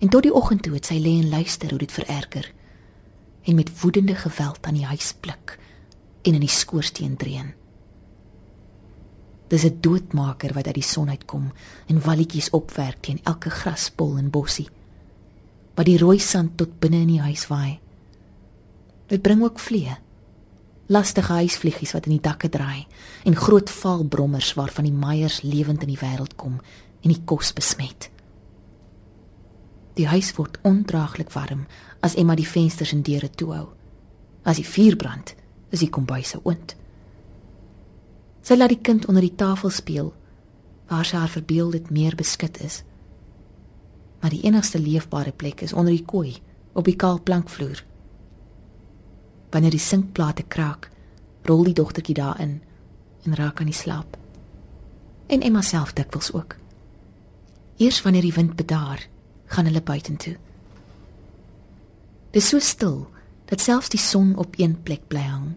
En 0.00 0.08
tot 0.08 0.24
die 0.24 0.32
oggend 0.32 0.62
toe 0.64 0.72
het 0.78 0.88
sy 0.88 0.96
lê 0.96 1.12
en 1.20 1.28
luister 1.28 1.68
hoe 1.68 1.78
dit 1.82 1.92
vererger 1.92 2.48
en 3.44 3.58
met 3.58 3.72
woedende 3.82 4.14
geweld 4.16 4.64
aan 4.64 4.78
die 4.78 4.88
huis 4.88 5.10
pluk 5.20 5.58
en 6.22 6.38
in 6.38 6.40
die 6.40 6.48
skoorsteen 6.48 7.18
dreun. 7.20 7.52
Dis 9.52 9.64
'n 9.68 9.76
doodmaker 9.80 10.54
wat 10.56 10.66
uit 10.66 10.80
die 10.80 10.90
son 10.92 11.10
uitkom 11.12 11.52
en 11.86 12.00
walletjies 12.00 12.50
opwerk 12.50 13.02
teen 13.02 13.20
elke 13.24 13.50
graspol 13.50 14.16
en 14.16 14.30
bossie. 14.30 14.70
Wat 15.74 15.86
die 15.86 15.98
rooi 15.98 16.18
sand 16.18 16.56
tot 16.56 16.80
binne 16.80 16.96
in 16.96 17.12
die 17.12 17.20
huis 17.20 17.46
waai. 17.46 17.78
Dit 19.06 19.22
bring 19.22 19.42
ook 19.42 19.58
vliee. 19.58 20.03
Lastige 20.86 21.32
huisvliegies 21.32 21.94
wat 21.96 22.06
in 22.06 22.18
die 22.18 22.24
dakke 22.24 22.48
draai 22.52 22.86
en 23.24 23.36
groot 23.36 23.70
valbrommers 23.70 24.52
waarvan 24.54 24.84
die 24.84 24.92
meiers 24.92 25.40
lewend 25.42 25.82
in 25.82 25.88
die 25.88 26.00
wêreld 26.00 26.36
kom 26.36 26.58
en 27.00 27.12
die 27.12 27.22
kos 27.24 27.52
besmet. 27.56 28.10
Die 29.96 30.08
huis 30.10 30.32
word 30.36 30.58
ondraaglik 30.62 31.32
warm 31.32 31.64
as 32.04 32.16
Emma 32.20 32.34
die 32.36 32.48
vensters 32.48 32.92
en 32.92 33.04
deure 33.06 33.30
toehou. 33.30 33.68
As 34.44 34.60
die 34.60 34.66
vuur 34.66 34.96
brand, 35.00 35.34
is 35.70 35.80
die 35.80 35.90
kombuis 35.90 36.34
se 36.34 36.40
oond. 36.42 36.74
Sy 38.44 38.58
laat 38.58 38.74
die 38.74 38.82
kind 38.84 39.06
onder 39.08 39.24
die 39.24 39.36
tafel 39.40 39.72
speel 39.72 40.12
waar 40.90 41.06
sy 41.08 41.16
haar 41.16 41.32
verbeel 41.32 41.70
dit 41.72 41.88
meer 41.90 42.12
beskut 42.18 42.60
is. 42.60 42.82
Maar 44.20 44.34
die 44.34 44.44
enigste 44.44 44.78
leefbare 44.78 45.32
plek 45.32 45.64
is 45.64 45.72
onder 45.72 45.94
die 45.94 46.04
kooi 46.04 46.36
op 46.76 46.84
die 46.84 46.96
kaal 47.00 47.22
plankvloer. 47.22 47.80
Wanneer 49.54 49.70
die 49.70 49.82
sinkplate 49.82 50.42
kraak, 50.50 50.88
rol 51.46 51.62
die 51.68 51.76
dogtertjie 51.78 52.16
daarin 52.18 52.56
en 53.22 53.36
raak 53.38 53.60
aan 53.62 53.70
die 53.70 53.76
slaap. 53.76 54.16
En 55.30 55.44
Emma 55.46 55.62
self 55.62 55.92
dikwels 55.94 56.32
ook. 56.34 56.56
Eers 57.78 58.00
wanneer 58.02 58.26
die 58.26 58.34
wind 58.34 58.56
bedaar, 58.58 59.06
gaan 59.46 59.70
hulle 59.70 59.82
buitentoe. 59.82 60.34
Dit 62.34 62.42
is 62.42 62.48
so 62.48 62.58
stil 62.58 63.06
dat 63.46 63.60
selfs 63.60 63.92
die 63.94 64.00
son 64.00 64.34
op 64.36 64.58
een 64.58 64.74
plek 64.82 65.06
bly 65.06 65.22
hang. 65.22 65.54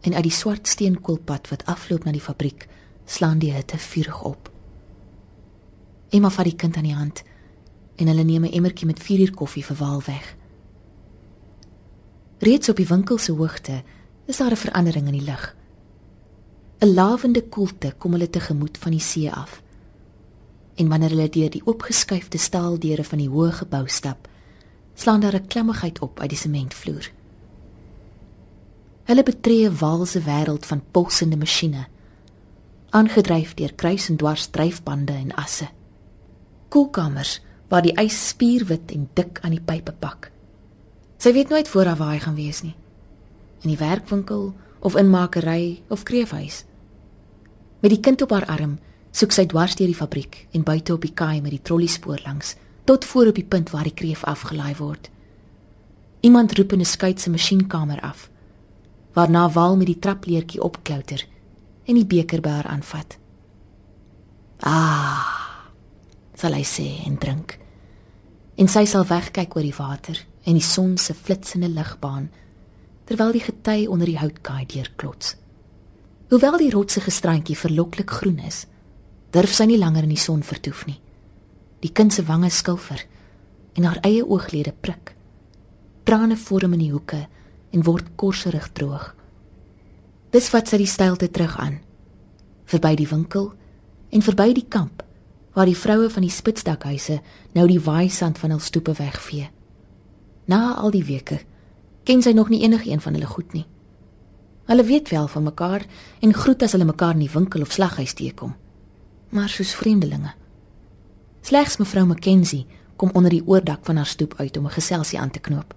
En 0.00 0.14
uit 0.14 0.22
die 0.22 0.32
swart 0.32 0.68
steenkoolpad 0.68 1.48
wat 1.50 1.66
afloop 1.66 2.04
na 2.04 2.12
die 2.14 2.22
fabriek, 2.22 2.68
slaan 3.04 3.42
die 3.42 3.52
hitte 3.52 3.78
vurig 3.78 4.22
op. 4.22 4.50
Emma 6.14 6.30
vat 6.30 6.46
die 6.46 6.56
kind 6.56 6.76
aan 6.76 6.86
die 6.86 6.94
hand 6.94 7.24
en 7.96 8.06
hulle 8.06 8.22
neem 8.22 8.44
'n 8.44 8.54
emmertjie 8.54 8.86
met 8.86 9.02
4 9.02 9.20
uur 9.20 9.34
koffie 9.34 9.64
vir 9.64 9.76
Waal 9.76 10.02
weg. 10.06 10.36
Reeds 12.44 12.68
op 12.68 12.76
die 12.76 12.86
winkel 12.86 13.18
se 13.18 13.32
hoogte 13.32 13.82
is 14.26 14.36
daar 14.36 14.50
'n 14.50 14.56
verandering 14.56 15.06
in 15.06 15.18
die 15.18 15.28
lug. 15.30 15.56
'n 16.78 16.94
Lavende 16.94 17.42
koelte 17.42 17.94
kom 17.98 18.12
hulle 18.12 18.30
tegemoet 18.30 18.78
van 18.78 18.90
die 18.90 19.00
see 19.00 19.32
af 19.32 19.62
en 20.74 20.88
wanneer 20.88 21.08
hulle 21.08 21.28
deur 21.28 21.50
die 21.50 21.66
oopgeskuifde 21.66 22.38
staaldeure 22.38 23.04
van 23.04 23.18
die 23.18 23.28
hoë 23.28 23.52
gebou 23.52 23.88
stap, 23.88 24.28
slaan 24.94 25.20
daar 25.20 25.34
'n 25.34 25.46
klemmigheid 25.46 25.98
op 25.98 26.20
uit 26.20 26.28
die 26.28 26.38
sementvloer. 26.38 27.10
Hulle 29.04 29.22
betree 29.22 29.68
'n 29.68 29.78
walse 29.78 30.20
wêreld 30.20 30.66
van 30.66 30.82
pulsende 30.90 31.36
masjiene, 31.36 31.86
aangedryf 32.90 33.54
deur 33.54 33.74
kruis 33.74 34.08
en 34.08 34.16
dwars 34.16 34.46
dryfbande 34.46 35.12
en 35.12 35.34
asse. 35.34 35.68
Koelkamers 36.68 37.40
waar 37.68 37.82
die 37.82 38.00
ys 38.00 38.28
spierwit 38.28 38.92
en 38.92 39.10
dik 39.12 39.38
aan 39.40 39.50
die 39.50 39.62
pype 39.64 39.92
pak. 39.92 40.32
Sy 41.24 41.32
weet 41.32 41.48
nooit 41.48 41.68
voor 41.68 41.88
waar 41.96 42.10
hy 42.12 42.18
gaan 42.20 42.34
wees 42.36 42.58
nie. 42.62 42.74
In 43.64 43.70
die 43.72 43.80
werkwinkel 43.80 44.50
of 44.84 44.96
in 44.96 45.08
makery 45.08 45.82
of 45.88 46.02
kreefhuis. 46.02 46.64
Met 47.80 47.90
die 47.90 48.00
kind 48.00 48.22
op 48.22 48.30
haar 48.30 48.44
arm 48.46 48.74
soek 49.10 49.32
sy 49.32 49.46
dwars 49.48 49.72
deur 49.78 49.88
die 49.88 49.96
fabriek 49.96 50.42
en 50.52 50.66
buite 50.68 50.92
op 50.92 51.00
die 51.00 51.14
kaai 51.16 51.40
met 51.40 51.54
die 51.54 51.62
trolliespoor 51.62 52.20
langs 52.26 52.58
tot 52.84 53.06
voor 53.08 53.30
op 53.32 53.38
die 53.40 53.46
punt 53.54 53.72
waar 53.72 53.88
die 53.88 53.94
kreef 53.96 54.24
afgelaai 54.28 54.74
word. 54.76 55.08
Iemand 56.20 56.52
roep 56.58 56.72
in 56.72 56.80
'n 56.80 56.84
skuit 56.84 57.20
se 57.20 57.30
masjienkamer 57.30 58.00
af. 58.00 58.28
Waarna 59.14 59.50
Wal 59.50 59.76
met 59.76 59.86
die 59.86 59.98
trapleertjie 59.98 60.62
opklouter 60.62 61.26
en 61.84 61.94
die 61.94 62.06
beker 62.06 62.40
by 62.40 62.48
haar 62.48 62.66
aanvat. 62.66 63.18
Ah, 64.60 65.24
sal 66.34 66.52
hy 66.52 66.64
sê 66.64 67.06
en 67.06 67.18
drink. 67.18 67.58
En 68.56 68.68
sy 68.68 68.84
sal 68.84 69.04
wegkyk 69.04 69.56
oor 69.56 69.62
die 69.62 69.76
water 69.76 70.26
en 70.44 70.58
die 70.58 70.64
son 70.64 70.96
se 70.98 71.14
flitsende 71.14 71.68
ligbaan 71.68 72.28
terwyl 73.04 73.32
die 73.32 73.42
gety 73.44 73.86
onder 73.88 74.08
die 74.08 74.18
houtkaai 74.18 74.64
deurklots. 74.66 75.34
Hoewel 76.32 76.56
die 76.58 76.70
rotsige 76.72 77.12
strandjie 77.12 77.56
verloklik 77.56 78.10
groen 78.10 78.38
is, 78.48 78.64
durf 79.30 79.52
sy 79.52 79.66
nie 79.68 79.80
langer 79.80 80.06
in 80.06 80.14
die 80.14 80.20
son 80.20 80.42
vertoef 80.42 80.86
nie. 80.88 81.00
Die 81.84 81.92
kind 81.92 82.14
se 82.14 82.24
wange 82.24 82.50
skilfer 82.50 83.02
en 83.76 83.84
haar 83.84 84.00
eie 84.06 84.24
ooglede 84.24 84.72
prik. 84.72 85.12
Trane 86.04 86.36
vorm 86.36 86.76
in 86.76 86.84
die 86.84 86.92
hoeke 86.92 87.26
en 87.74 87.84
word 87.84 88.14
korserig 88.16 88.70
droog. 88.72 89.10
Dis 90.32 90.48
wat 90.54 90.70
sy 90.70 90.80
die 90.80 90.90
stilte 90.90 91.28
terug 91.30 91.58
aan. 91.60 91.80
Verby 92.70 92.94
die 92.98 93.08
winkel 93.10 93.52
en 94.10 94.24
verby 94.24 94.52
die 94.56 94.68
kamp 94.68 95.02
waar 95.54 95.68
die 95.70 95.78
vroue 95.78 96.08
van 96.10 96.24
die 96.26 96.32
spitsdakhuise 96.34 97.20
nou 97.54 97.66
die 97.70 97.78
waaisand 97.78 98.40
van 98.42 98.56
hul 98.56 98.62
stoepe 98.62 98.96
wegvee. 98.98 99.50
Na 100.44 100.74
al 100.74 100.90
die 100.90 101.04
weke 101.04 101.40
ken 102.04 102.22
sy 102.22 102.32
nog 102.32 102.48
nie 102.48 102.62
enigiemand 102.62 103.02
van 103.02 103.12
hulle 103.12 103.26
goed 103.26 103.52
nie. 103.52 103.66
Hulle 104.64 104.84
weet 104.84 105.08
wel 105.08 105.28
van 105.28 105.42
mekaar 105.42 105.86
en 106.20 106.34
groet 106.34 106.62
as 106.62 106.72
hulle 106.72 106.84
mekaar 106.84 107.12
in 107.12 107.24
die 107.24 107.32
winkel 107.32 107.60
of 107.60 107.72
slaghuis 107.72 108.12
teekom 108.12 108.54
maar 109.34 109.48
soos 109.48 109.74
vreemdelinge. 109.74 110.32
Slegs 111.40 111.76
mevrou 111.76 112.06
McKenzie 112.06 112.66
kom 112.96 113.10
onder 113.12 113.30
die 113.34 113.42
oordak 113.46 113.82
van 113.84 113.96
haar 113.96 114.06
stoep 114.06 114.34
uit 114.38 114.56
om 114.56 114.66
'n 114.66 114.76
geselsie 114.78 115.18
aan 115.18 115.30
te 115.30 115.40
knoop. 115.40 115.74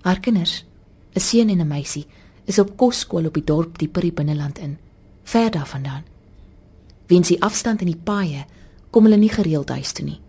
Haar 0.00 0.20
kinders, 0.20 0.64
'n 1.12 1.20
seun 1.20 1.48
en 1.48 1.60
'n 1.60 1.66
meisie, 1.66 2.06
is 2.44 2.58
op 2.58 2.76
kosskool 2.76 3.26
op 3.26 3.34
die 3.34 3.44
dorp 3.44 3.78
dieper 3.78 4.04
in 4.04 4.14
binneland 4.14 4.58
in, 4.58 4.78
ver 5.22 5.50
daarvandaan. 5.50 6.04
Weens 7.06 7.28
die 7.28 7.42
afstand 7.42 7.80
en 7.80 7.86
die 7.86 8.00
paaie, 8.04 8.44
kom 8.90 9.04
hulle 9.04 9.16
nie 9.16 9.30
gereeld 9.30 9.68
huis 9.68 9.92
toe 9.92 10.04
nie. 10.04 10.20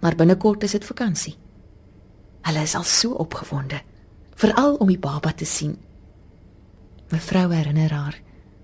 Maar 0.00 0.14
binnekort 0.14 0.62
is 0.62 0.70
dit 0.70 0.84
vakansie. 0.84 1.34
Hulle 2.44 2.62
is 2.62 2.74
al 2.76 2.84
so 2.84 3.16
opgewonde, 3.24 3.80
veral 4.36 4.74
om 4.82 4.90
die 4.90 5.00
baba 5.00 5.32
te 5.32 5.46
sien. 5.48 5.78
Mevrou 7.12 7.48
herinner 7.52 7.92
haar 7.92 8.20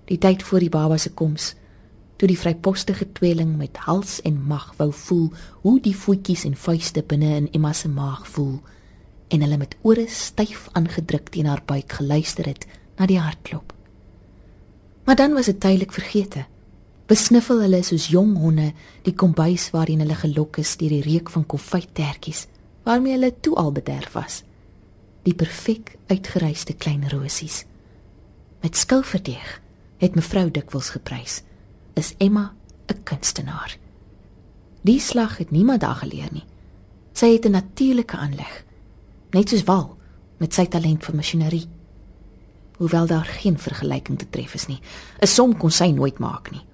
die 0.09 0.19
tyd 0.21 0.43
voor 0.43 0.59
die 0.59 0.69
baba 0.69 0.97
se 0.99 1.13
koms 1.15 1.53
toe 2.19 2.27
die 2.29 2.37
vrypostige 2.37 3.07
tweeling 3.17 3.55
met 3.57 3.79
hals 3.87 4.19
en 4.27 4.35
mag 4.45 4.67
wou 4.77 4.91
voel 4.93 5.31
hoe 5.63 5.79
die 5.81 5.95
voetjies 5.97 6.43
en 6.45 6.53
vuiste 6.53 7.01
binne 7.01 7.31
in 7.39 7.47
Emma 7.57 7.71
se 7.73 7.89
maag 7.89 8.27
voel 8.29 8.59
en 9.31 9.41
hulle 9.41 9.57
met 9.57 9.73
ore 9.87 10.05
styf 10.11 10.67
aangedruk 10.77 11.31
teen 11.33 11.49
haar 11.49 11.63
buik 11.65 11.95
geluister 11.97 12.45
het 12.51 12.67
na 12.99 13.07
die 13.09 13.17
hartklop. 13.17 13.73
Maar 15.07 15.15
dan 15.15 15.33
was 15.33 15.47
dit 15.49 15.59
tydelik 15.59 15.95
vergete. 15.95 16.45
Besniffel 17.09 17.63
hulle 17.63 17.81
soos 17.83 18.11
jong 18.11 18.35
honde 18.37 18.69
die 19.07 19.15
kombuis 19.15 19.69
waarin 19.73 20.03
hulle 20.03 20.19
gelok 20.19 20.59
is 20.61 20.75
deur 20.77 20.93
die 20.93 21.05
reuk 21.07 21.31
van 21.33 21.47
konfyttertjies 21.47 22.45
waarmee 22.83 23.11
hulle 23.11 23.33
toe 23.39 23.55
al 23.55 23.71
bederf 23.71 24.13
was. 24.13 24.43
Die 25.23 25.35
perfek 25.35 25.97
uitgeruiste 26.07 26.73
klein 26.73 27.09
rosies. 27.09 27.65
Met 28.61 28.77
skilverdeeg 28.77 29.61
het 29.97 30.15
mevrou 30.15 30.51
dikwels 30.51 30.89
geprys 30.89 31.41
is 31.93 32.13
Emma 32.17 32.53
'n 32.87 33.03
kunstenaar. 33.03 33.77
Die 34.81 34.99
slag 34.99 35.37
het 35.37 35.51
niemand 35.51 35.81
daar 35.81 35.95
geleer 35.95 36.29
nie. 36.31 36.45
Sy 37.13 37.33
het 37.33 37.45
'n 37.45 37.51
natuurlike 37.51 38.17
aanleg, 38.17 38.65
net 39.29 39.49
soos 39.49 39.63
Wal 39.63 39.97
met 40.37 40.53
sy 40.53 40.65
talent 40.65 41.05
vir 41.05 41.15
masjinerie. 41.15 41.67
Hoewel 42.77 43.07
daar 43.07 43.25
geen 43.25 43.59
vergelyking 43.59 44.17
te 44.19 44.29
tref 44.29 44.53
is 44.53 44.67
nie. 44.67 44.79
'n 45.21 45.27
Som 45.27 45.57
kon 45.57 45.71
sy 45.71 45.91
nooit 45.91 46.19
maak 46.19 46.51
nie. 46.51 46.65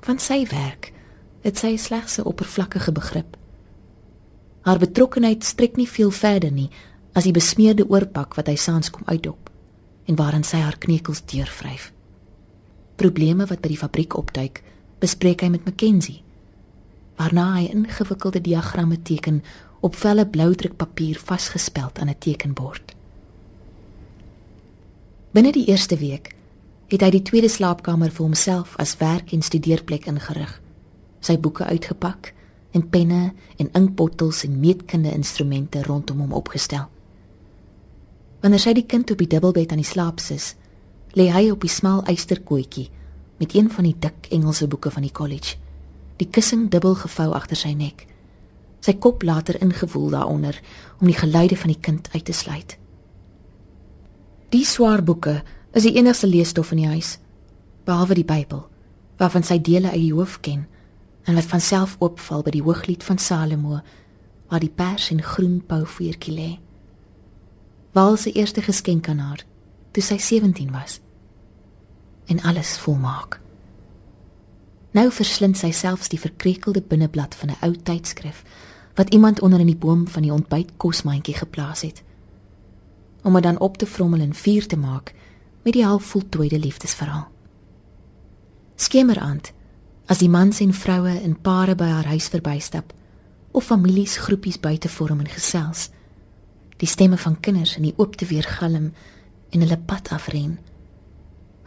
Van 0.00 0.18
sy 0.18 0.46
werk 0.46 0.92
het 1.40 1.58
sy 1.58 1.76
slegs 1.76 2.18
'n 2.18 2.24
oppervlakkige 2.24 2.92
begrip. 2.92 3.36
Haar 4.62 4.78
betrokkenheid 4.78 5.44
strek 5.44 5.76
nie 5.76 5.88
veel 5.88 6.10
verder 6.10 6.52
nie 6.52 6.70
as 7.12 7.24
die 7.24 7.32
besmeerde 7.32 7.88
oorpak 7.88 8.34
wat 8.34 8.46
hy 8.48 8.56
saans 8.56 8.90
kom 8.90 9.02
uitdop 9.06 9.50
en 10.06 10.16
waarin 10.16 10.44
sy 10.44 10.56
haar 10.56 10.78
kneukels 10.78 11.24
deurvryf 11.26 11.92
probleme 13.02 13.46
wat 13.50 13.62
by 13.62 13.72
die 13.72 13.80
fabriek 13.80 14.16
opduik, 14.18 14.62
bespreek 15.02 15.42
hy 15.42 15.50
met 15.52 15.66
McKenzie. 15.66 16.20
Waarna 17.18 17.48
hy 17.58 17.68
ingewikkelde 17.72 18.42
diagramme 18.44 19.00
teken 19.02 19.42
op 19.82 19.96
velle 19.98 20.26
bloudrukpapier 20.26 21.18
vasgespeld 21.18 21.98
aan 21.98 22.10
'n 22.10 22.18
tekenbord. 22.18 22.94
Binne 25.32 25.52
die 25.52 25.66
eerste 25.66 25.96
week 25.96 26.36
het 26.88 27.00
hy 27.00 27.10
die 27.10 27.22
tweede 27.22 27.48
slaapkamer 27.48 28.10
vir 28.10 28.26
homself 28.26 28.76
as 28.76 28.96
werk- 28.96 29.32
en 29.32 29.42
studeerplek 29.42 30.06
ingerig. 30.06 30.60
Sy 31.20 31.38
boeke 31.38 31.64
uitgepak 31.64 32.34
en 32.72 32.88
penne 32.88 33.32
en 33.56 33.70
inkbottels 33.72 34.44
en 34.44 34.60
meetkunde 34.60 35.12
instrumente 35.12 35.82
rondom 35.82 36.24
hom 36.24 36.32
opgestel. 36.32 36.88
Wanneer 38.42 38.62
sy 38.64 38.72
die 38.74 38.86
kind 38.88 39.12
op 39.12 39.20
die 39.20 39.28
dubbelbed 39.30 39.72
aan 39.72 39.82
die 39.82 39.86
slaap 39.86 40.20
sis, 40.20 40.54
lê 41.14 41.28
hy 41.30 41.50
op 41.52 41.62
die 41.62 41.70
smal 41.70 42.02
eysterkootjie 42.10 42.88
met 43.38 43.54
een 43.54 43.68
van 43.70 43.86
die 43.86 43.96
dik 43.98 44.30
Engelse 44.32 44.66
boeke 44.70 44.90
van 44.90 45.04
die 45.04 45.12
college, 45.12 45.58
die 46.16 46.28
kussing 46.30 46.68
dubbel 46.70 46.96
gevou 47.04 47.32
agter 47.36 47.58
sy 47.58 47.74
nek. 47.76 48.06
Sy 48.82 48.96
kop 48.98 49.22
later 49.22 49.58
ingewoel 49.62 50.10
daaronder 50.16 50.58
om 51.00 51.06
die 51.06 51.18
geluide 51.18 51.56
van 51.56 51.70
die 51.70 51.80
kind 51.80 52.08
uit 52.14 52.24
te 52.24 52.34
sluit. 52.34 52.76
Die 54.52 54.64
swaar 54.66 55.04
boeke 55.04 55.42
is 55.72 55.86
die 55.86 55.94
enigste 55.96 56.26
leesstof 56.26 56.72
in 56.72 56.82
die 56.82 56.90
huis, 56.90 57.16
behalwe 57.86 58.18
die 58.18 58.26
Bybel, 58.26 58.66
waarvan 59.18 59.46
sy 59.46 59.60
dele 59.62 59.92
uit 59.92 60.02
die 60.02 60.14
hoof 60.14 60.40
ken 60.44 60.66
en 61.24 61.34
wat 61.34 61.44
van 61.44 61.60
self 61.60 61.96
oopval 61.98 62.42
by 62.42 62.50
die 62.50 62.62
Hooglied 62.62 63.04
van 63.04 63.18
Salomo, 63.18 63.80
waar 64.48 64.60
die 64.60 64.72
pers 64.74 65.10
en 65.10 65.22
groen 65.22 65.62
pouvoertjie 65.66 66.34
lê. 66.34 66.50
Waal 67.92 68.16
se 68.16 68.32
eerste 68.32 68.62
geskenk 68.62 69.08
aan 69.08 69.18
haar 69.18 69.44
toe 69.92 70.02
sy 70.02 70.18
17 70.18 70.70
was. 70.72 71.00
En 72.26 72.40
alles 72.40 72.78
volmaak. 72.78 73.40
Nou 74.92 75.10
verslind 75.12 75.56
sy 75.56 75.70
selfs 75.72 76.08
die 76.12 76.20
verkrekelde 76.20 76.82
binneblad 76.82 77.34
van 77.34 77.50
'n 77.50 77.60
ou 77.64 77.72
tydskrif 77.76 78.44
wat 78.94 79.14
iemand 79.14 79.40
onder 79.40 79.60
in 79.60 79.66
die 79.66 79.76
boom 79.76 80.08
van 80.08 80.22
die 80.22 80.32
ontbytkosmandjie 80.32 81.34
geplaas 81.34 81.80
het. 81.80 82.02
Om 83.22 83.32
dit 83.32 83.42
dan 83.42 83.58
op 83.58 83.76
te 83.76 83.86
vrommel 83.86 84.20
en 84.20 84.34
vuur 84.34 84.66
te 84.66 84.76
maak 84.76 85.14
met 85.62 85.72
die 85.72 85.84
halfvoltooide 85.84 86.58
liefdesverhaal. 86.58 87.30
Skemeraand, 88.74 89.52
as 90.12 90.20
die 90.20 90.28
mans 90.28 90.58
en 90.60 90.74
vroue 90.76 91.12
in 91.24 91.32
pare 91.40 91.72
by 91.78 91.86
haar 91.88 92.10
huis 92.12 92.26
verbystap 92.28 92.90
of 93.56 93.64
families 93.64 94.18
groepies 94.20 94.58
buite 94.60 94.90
vorm 94.92 95.22
en 95.24 95.28
gesels, 95.30 95.86
die 96.76 96.88
stemme 96.88 97.16
van 97.16 97.38
kinders 97.40 97.78
in 97.78 97.86
die 97.86 97.94
oop 97.96 98.18
te 98.20 98.26
weer 98.28 98.44
galm 98.58 98.90
en 98.92 99.64
hulle 99.64 99.78
pad 99.88 100.10
afren. 100.12 100.58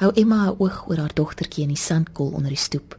Hou 0.01 0.11
Emma 0.13 0.43
haar 0.43 0.59
oog 0.61 0.83
oor 0.89 1.01
haar 1.01 1.15
dogtertjie 1.17 1.63
in 1.65 1.73
die 1.73 1.79
sandkol 1.79 2.35
onder 2.37 2.53
die 2.53 2.61
stoep. 2.61 2.97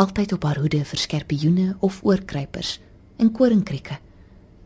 Altyd 0.00 0.32
op 0.36 0.46
haar 0.48 0.60
hoede 0.62 0.84
vir 0.88 1.02
skerpioene 1.02 1.66
of 1.84 1.98
oorkruipers 2.04 2.78
en 3.20 3.32
koringkrieke. 3.32 3.98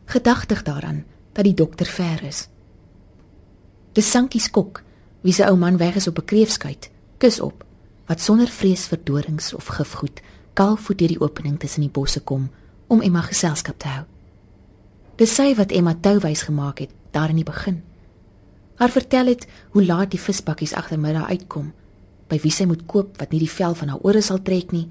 Gedagtig 0.05 0.63
daaraan 0.67 1.03
dat 1.33 1.47
die 1.47 1.55
dokter 1.55 1.87
ver 1.87 2.23
is. 2.27 2.45
Die 3.91 4.03
sankie 4.03 4.43
skok, 4.43 4.83
wie 5.23 5.35
se 5.35 5.47
ou 5.49 5.57
man 5.59 5.81
weg 5.83 5.99
is 5.99 6.07
op 6.07 6.19
'n 6.19 6.25
kreefskuit, 6.25 6.91
kus 7.17 7.41
op 7.41 7.65
wat 8.07 8.21
sonder 8.21 8.47
vrees 8.47 8.87
vir 8.87 8.99
dorings 9.03 9.53
of 9.53 9.69
gifgoed 9.77 10.21
kaalvoet 10.53 10.99
deur 10.99 11.13
die 11.13 11.21
opening 11.21 11.59
tussen 11.59 11.85
die 11.85 11.93
bosse 11.93 12.19
kom 12.19 12.49
om 12.91 13.01
Emma 13.01 13.21
geselskap 13.23 13.79
te 13.79 13.87
hou. 13.87 14.03
Dis 15.19 15.33
sy 15.35 15.53
wat 15.55 15.71
Emma 15.71 15.93
touwys 15.95 16.43
gemaak 16.47 16.83
het 16.83 16.91
daar 17.15 17.31
in 17.31 17.39
die 17.39 17.47
begin. 17.47 17.81
Haar 18.81 18.91
vertel 18.91 19.31
het 19.31 19.45
hoe 19.75 19.85
laat 19.85 20.11
die 20.11 20.19
visbakkies 20.19 20.73
agtermiddag 20.73 21.29
uitkom, 21.29 21.71
by 22.27 22.39
wie 22.41 22.51
sy 22.51 22.65
moet 22.65 22.87
koop 22.89 23.19
wat 23.19 23.31
nie 23.31 23.41
die 23.43 23.51
vel 23.51 23.75
van 23.77 23.91
haar 23.93 24.03
ore 24.07 24.23
sal 24.23 24.41
trek 24.41 24.71
nie 24.75 24.87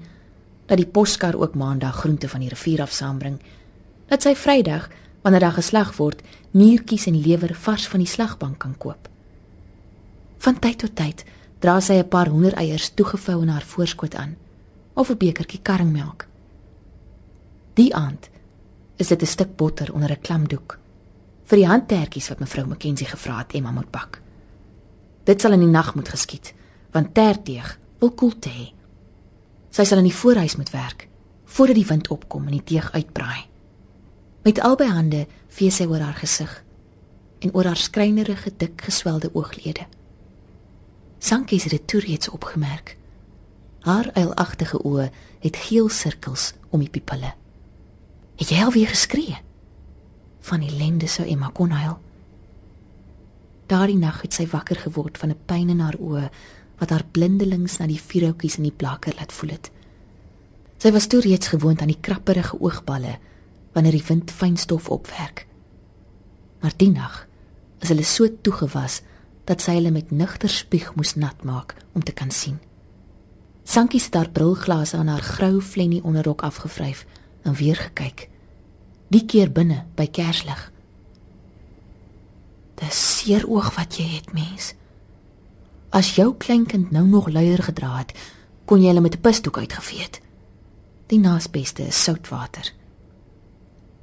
dat 0.69 0.79
die 0.79 0.87
poskar 0.87 1.35
ook 1.35 1.57
maandag 1.59 1.97
groente 1.99 2.29
van 2.31 2.39
die 2.39 2.49
rivier 2.49 2.79
af 2.85 2.93
saambring. 2.95 3.41
Dat 4.07 4.23
sy 4.23 4.31
Vrydag, 4.39 4.85
wanneer 5.21 5.43
daar 5.43 5.57
geslag 5.57 5.89
word, 5.97 6.21
niertjies 6.55 7.09
en 7.11 7.17
lewer 7.19 7.51
vars 7.65 7.87
van 7.91 7.99
die 7.99 8.07
slagbank 8.07 8.61
kan 8.63 8.77
koop. 8.79 9.09
Van 10.39 10.59
tyd 10.63 10.79
tot 10.85 10.95
tyd 10.95 11.25
dra 11.61 11.79
sy 11.79 11.93
'n 11.93 12.09
paar 12.09 12.27
hoendereiers 12.27 12.93
toegevou 12.97 13.41
in 13.41 13.49
haar 13.49 13.65
voorskot 13.73 14.15
aan 14.15 14.35
of 14.93 15.09
'n 15.09 15.17
bekertjie 15.17 15.61
karringmelk. 15.61 16.27
Die 17.73 17.95
aand 17.95 18.29
is 18.97 19.07
dit 19.07 19.21
'n 19.21 19.25
stuk 19.25 19.55
botter 19.55 19.93
onder 19.93 20.11
'n 20.11 20.21
klamdoek 20.21 20.79
vir 21.45 21.57
die 21.57 21.67
handtertjies 21.67 22.29
wat 22.29 22.39
mevrou 22.39 22.65
McKenzie 22.65 23.07
gevra 23.07 23.37
het 23.37 23.53
Emma 23.53 23.71
moet 23.71 23.91
bak. 23.91 24.21
Dit 25.23 25.41
sal 25.41 25.51
in 25.51 25.59
die 25.59 25.67
nag 25.67 25.95
moet 25.95 26.09
geskied, 26.09 26.53
want 26.91 27.13
tertdeeg 27.13 27.79
wil 27.99 28.11
koel 28.11 28.39
te 28.39 28.49
hê. 28.49 28.67
Sy 29.69 29.83
sal 29.83 29.97
in 29.97 30.07
die 30.09 30.15
voorhuis 30.15 30.55
moet 30.55 30.71
werk 30.71 31.07
voordat 31.45 31.75
die 31.75 31.85
wind 31.85 32.07
opkom 32.07 32.45
en 32.47 32.51
die 32.51 32.63
teeg 32.63 32.91
uitbraai. 32.91 33.47
Met 34.43 34.59
albei 34.59 34.87
hande 34.87 35.27
vee 35.47 35.71
sy 35.71 35.85
oor 35.85 35.99
haar 35.99 36.13
gesig 36.13 36.63
en 37.39 37.53
oor 37.53 37.65
haar 37.65 37.77
skrynerige 37.77 38.53
dik 38.57 38.81
geswelde 38.81 39.29
ooglede. 39.33 39.85
Sankie 41.21 41.59
het 41.61 41.69
dit 41.69 41.87
toe 41.87 41.99
reeds 42.01 42.29
opgemerk. 42.33 42.95
Haar 43.85 44.09
eilagtige 44.17 44.79
oë 44.81 45.11
het 45.43 45.57
geel 45.67 45.89
sirkels 45.89 46.53
om 46.73 46.81
die 46.81 46.89
pupille. 46.89 47.33
Het 48.41 48.49
jy 48.49 48.63
alweer 48.65 48.89
geskree? 48.89 49.37
Van 50.41 50.65
die 50.65 50.73
lende 50.73 51.05
sou 51.07 51.27
Emma 51.29 51.51
kon 51.53 51.69
huil. 51.77 51.99
Daardie 53.69 53.99
nag 54.01 54.23
het 54.25 54.33
sy 54.33 54.47
wakker 54.49 54.81
geword 54.81 55.17
van 55.21 55.29
'n 55.29 55.45
pyn 55.45 55.69
in 55.69 55.79
haar 55.79 55.99
oë 56.01 56.29
wat 56.79 56.89
haar 56.89 57.05
blindelings 57.11 57.77
na 57.77 57.85
die 57.87 58.01
vuurhoutjies 58.01 58.57
in 58.57 58.63
die 58.63 58.77
plakker 58.77 59.13
laat 59.15 59.31
voel 59.31 59.49
het. 59.49 59.71
Sy 60.77 60.91
was 60.91 61.07
toe 61.07 61.21
reeds 61.21 61.47
gewoond 61.47 61.81
aan 61.81 61.93
die 61.93 62.01
krapperige 62.01 62.57
oogballe 62.59 63.19
wanneer 63.73 63.91
die 63.91 64.07
wind 64.07 64.31
fyn 64.31 64.57
stof 64.57 64.89
opwerk. 64.89 65.47
Maar 66.61 66.73
die 66.77 66.89
nag 66.89 67.27
is 67.79 67.89
hulle 67.89 68.03
so 68.03 68.27
toegewas 68.41 69.01
dat 69.43 69.61
sy 69.61 69.73
hulle 69.79 69.91
met 69.91 70.11
nigter 70.11 70.49
spieg 70.49 70.95
moes 70.95 71.15
nat 71.15 71.43
maak 71.43 71.75
om 71.93 72.03
te 72.03 72.11
kan 72.11 72.31
sien. 72.31 72.59
Sankie 73.63 74.01
het 74.01 74.13
haar 74.13 74.29
brilglase 74.29 74.97
aan 74.97 75.07
haar 75.07 75.21
grou 75.21 75.61
flennie 75.61 76.03
onderrok 76.03 76.41
afgevryf 76.41 77.05
en 77.43 77.53
weer 77.53 77.75
gekyk. 77.75 78.29
Die 79.07 79.25
keer 79.25 79.51
binne 79.51 79.85
by 79.95 80.07
kerslig. 80.07 80.71
Dis 82.81 82.99
seer 83.17 83.45
oog 83.49 83.75
wat 83.75 83.97
jy 83.97 84.07
het, 84.15 84.33
mens. 84.33 84.73
As 85.89 86.15
jou 86.15 86.33
kleinkind 86.37 86.91
nou 86.91 87.05
nog 87.07 87.29
luier 87.29 87.63
gedra 87.63 87.97
het, 87.97 88.13
kon 88.65 88.81
jy 88.81 88.87
hulle 88.87 89.01
met 89.01 89.15
'n 89.15 89.21
pisdoek 89.21 89.57
uitgevee 89.57 90.01
het. 90.01 90.21
Die 91.07 91.19
naasbeste 91.19 91.87
is 91.87 92.03
soutwater. 92.03 92.73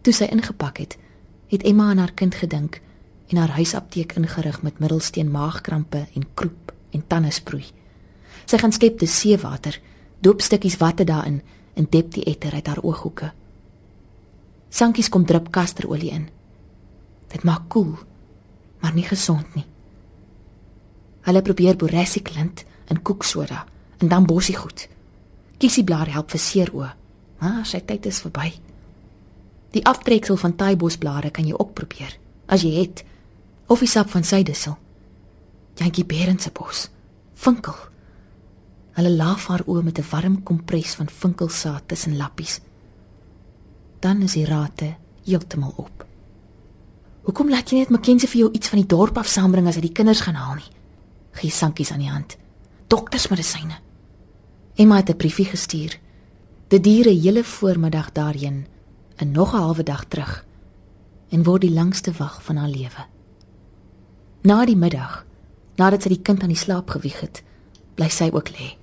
Toe 0.01 0.13
sy 0.13 0.25
ingepak 0.25 0.79
het, 0.79 0.99
het 1.47 1.63
Emma 1.63 1.89
aan 1.91 1.99
haar 1.99 2.13
kind 2.13 2.35
gedink 2.35 2.81
en 3.29 3.37
haar 3.37 3.55
huisapteek 3.59 4.13
ingerig 4.17 4.63
met 4.63 4.79
middelsteen 4.79 5.31
maagkrampe 5.31 6.07
en 6.15 6.27
kroep 6.35 6.73
en 6.91 7.07
tandesproei. 7.07 7.65
Sy 8.49 8.59
gaan 8.59 8.73
skep 8.73 8.99
die 8.99 9.09
seewater, 9.09 9.81
doop 10.25 10.41
stukkies 10.41 10.79
watte 10.81 11.05
daarin 11.05 11.43
en 11.77 11.87
dep 11.91 12.13
die 12.17 12.25
etter 12.25 12.55
uit 12.55 12.67
haar 12.67 12.83
ooghoeke. 12.83 13.33
Sankies 14.69 15.09
kom 15.09 15.25
drup 15.25 15.51
kasterolie 15.53 16.11
in. 16.11 16.29
Dit 17.29 17.45
maak 17.45 17.69
koel, 17.69 17.95
maar 18.81 18.95
nie 18.97 19.05
gesond 19.05 19.55
nie. 19.55 19.67
Hulle 21.29 21.43
probeer 21.43 21.77
borassic 21.77 22.33
lint 22.35 22.65
en 22.89 23.03
koeksoda 23.03 23.67
en 23.99 24.09
dan 24.09 24.27
bossie 24.27 24.57
goed. 24.57 24.89
Kiesieblaar 25.59 26.09
help 26.13 26.31
vir 26.33 26.41
seer 26.41 26.73
oë. 26.73 26.95
Maar 27.39 27.67
sy 27.67 27.81
tyd 27.87 28.07
is 28.11 28.23
verby. 28.25 28.49
Die 29.77 29.85
aftreksel 29.87 30.39
van 30.41 30.57
taaibosblare 30.57 31.31
kan 31.31 31.47
jy 31.47 31.55
ook 31.55 31.75
probeer 31.77 32.17
as 32.49 32.65
jy 32.65 32.73
het 32.81 33.05
of 33.69 33.85
die 33.85 33.89
sap 33.89 34.11
van 34.11 34.25
suidissel. 34.25 34.77
Jantjie 35.79 36.07
Berend 36.09 36.43
se 36.43 36.51
bos. 36.53 36.89
Vinkel. 37.35 37.77
Hulle 38.99 39.11
laaf 39.15 39.47
haar 39.47 39.63
oë 39.67 39.83
met 39.85 39.99
'n 39.99 40.09
warm 40.11 40.43
kompres 40.43 40.95
van 40.95 41.09
vinkelsaad 41.09 41.83
tussen 41.87 42.17
lappies. 42.17 42.61
Dan 44.01 44.23
is 44.23 44.33
die 44.33 44.45
rate 44.45 44.97
heeltemal 45.25 45.73
op. 45.77 46.07
Hoekom 47.23 47.51
laat 47.51 47.71
jy 47.71 47.79
net 47.79 47.91
McKenzie 47.91 48.29
vir 48.29 48.41
jou 48.41 48.53
iets 48.53 48.69
van 48.69 48.79
die 48.79 48.89
dorp 48.89 49.19
af 49.19 49.27
saambring 49.27 49.67
as 49.67 49.75
hy 49.75 49.81
die 49.81 49.93
kinders 49.93 50.21
gaan 50.21 50.35
haal 50.35 50.55
nie? 50.55 50.71
gee 51.33 51.51
sankies 51.51 51.93
aan 51.93 51.99
die 52.03 52.11
hand. 52.11 52.37
Doktersmedisyne. 52.87 53.79
Emma 54.75 54.97
het 54.97 55.11
'n 55.11 55.17
briefie 55.17 55.45
gestuur. 55.45 56.01
Dit 56.69 56.85
duur 56.85 57.07
'n 57.07 57.21
hele 57.21 57.45
voormiddag 57.45 58.13
daarheen 58.13 58.67
en 59.17 59.33
nog 59.33 59.53
'n 59.55 59.59
halwe 59.59 59.83
dag 59.83 60.05
terug 60.05 60.45
en 61.29 61.43
word 61.43 61.61
die 61.61 61.73
langste 61.73 62.13
wag 62.13 62.43
van 62.43 62.57
haar 62.57 62.69
lewe. 62.69 63.18
Na 64.47 64.65
die 64.65 64.77
middag, 64.79 65.25
nadat 65.79 66.05
sy 66.05 66.13
die 66.15 66.23
kind 66.23 66.43
aan 66.43 66.53
die 66.53 66.59
slaap 66.59 66.91
gewieg 66.95 67.19
het, 67.25 67.43
bly 67.99 68.07
sy 68.13 68.31
ook 68.33 68.53
lê 68.55 68.75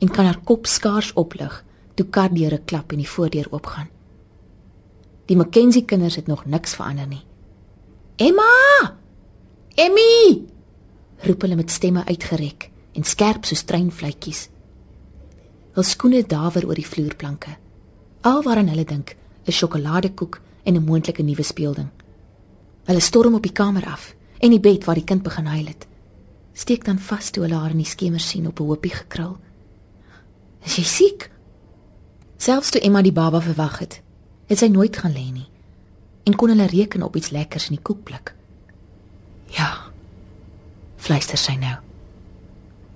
en 0.00 0.08
kan 0.08 0.24
haar 0.24 0.38
kop 0.48 0.64
skaars 0.64 1.10
oplig 1.20 1.52
toe 1.98 2.06
kardeure 2.08 2.56
klap 2.64 2.94
en 2.94 3.02
die 3.02 3.08
voordeur 3.08 3.50
oopgaan. 3.52 3.90
Die 5.28 5.36
McKenzie 5.36 5.84
kinders 5.84 6.16
het 6.16 6.26
nog 6.26 6.46
niks 6.48 6.72
verander 6.78 7.06
nie. 7.06 7.20
Emma! 8.16 8.96
Emmy! 9.76 10.46
roep 11.26 11.44
hulle 11.44 11.58
met 11.58 11.70
stemme 11.70 12.06
uitgerek 12.08 12.70
en 12.96 13.04
skerp 13.04 13.44
soos 13.44 13.66
treinvletjies. 13.68 14.46
Hul 15.76 15.84
skoene 15.84 16.22
dawer 16.26 16.64
oor 16.66 16.80
die 16.80 16.88
vloerplanke. 16.88 17.52
Alwaaraan 18.24 18.72
hulle 18.72 18.86
dink, 18.88 19.12
is 19.44 19.60
sjokoladekoek 19.60 20.40
en 20.64 20.74
'n 20.76 20.84
moontlike 20.84 21.22
nuwe 21.22 21.42
speelding. 21.42 21.90
Hulle 22.88 23.00
storm 23.00 23.34
op 23.34 23.42
die 23.42 23.52
kamer 23.52 23.84
af 23.84 24.14
en 24.40 24.50
die 24.50 24.60
bed 24.60 24.84
waar 24.88 24.98
die 24.98 25.04
kind 25.04 25.22
begin 25.22 25.46
huil 25.46 25.68
het. 25.68 25.86
Steek 26.52 26.84
dan 26.84 26.98
vas 26.98 27.30
toe 27.30 27.44
hulle 27.44 27.60
haar 27.60 27.74
in 27.76 27.82
die 27.82 27.88
skemer 27.88 28.20
sien 28.20 28.46
op 28.48 28.60
'n 28.60 28.64
hoopie 28.64 28.94
gekrul. 28.94 29.36
Is 30.64 30.76
jy 30.76 30.84
siek? 30.84 31.30
Selfs 32.36 32.70
toe 32.70 32.80
Emma 32.80 33.02
die 33.02 33.12
baba 33.12 33.40
verwag 33.40 33.78
het, 33.78 34.02
het 34.46 34.58
sy 34.58 34.66
nooit 34.66 34.96
gaan 34.96 35.12
lê 35.12 35.32
nie 35.32 35.48
en 36.24 36.36
kon 36.36 36.48
hulle 36.48 36.66
reken 36.66 37.02
op 37.02 37.16
iets 37.16 37.30
lekkers 37.30 37.68
in 37.68 37.76
die 37.76 37.82
koekblik. 37.82 38.34
Ja 39.46 39.90
fluister 41.00 41.40
sy 41.40 41.56
nou. 41.58 41.76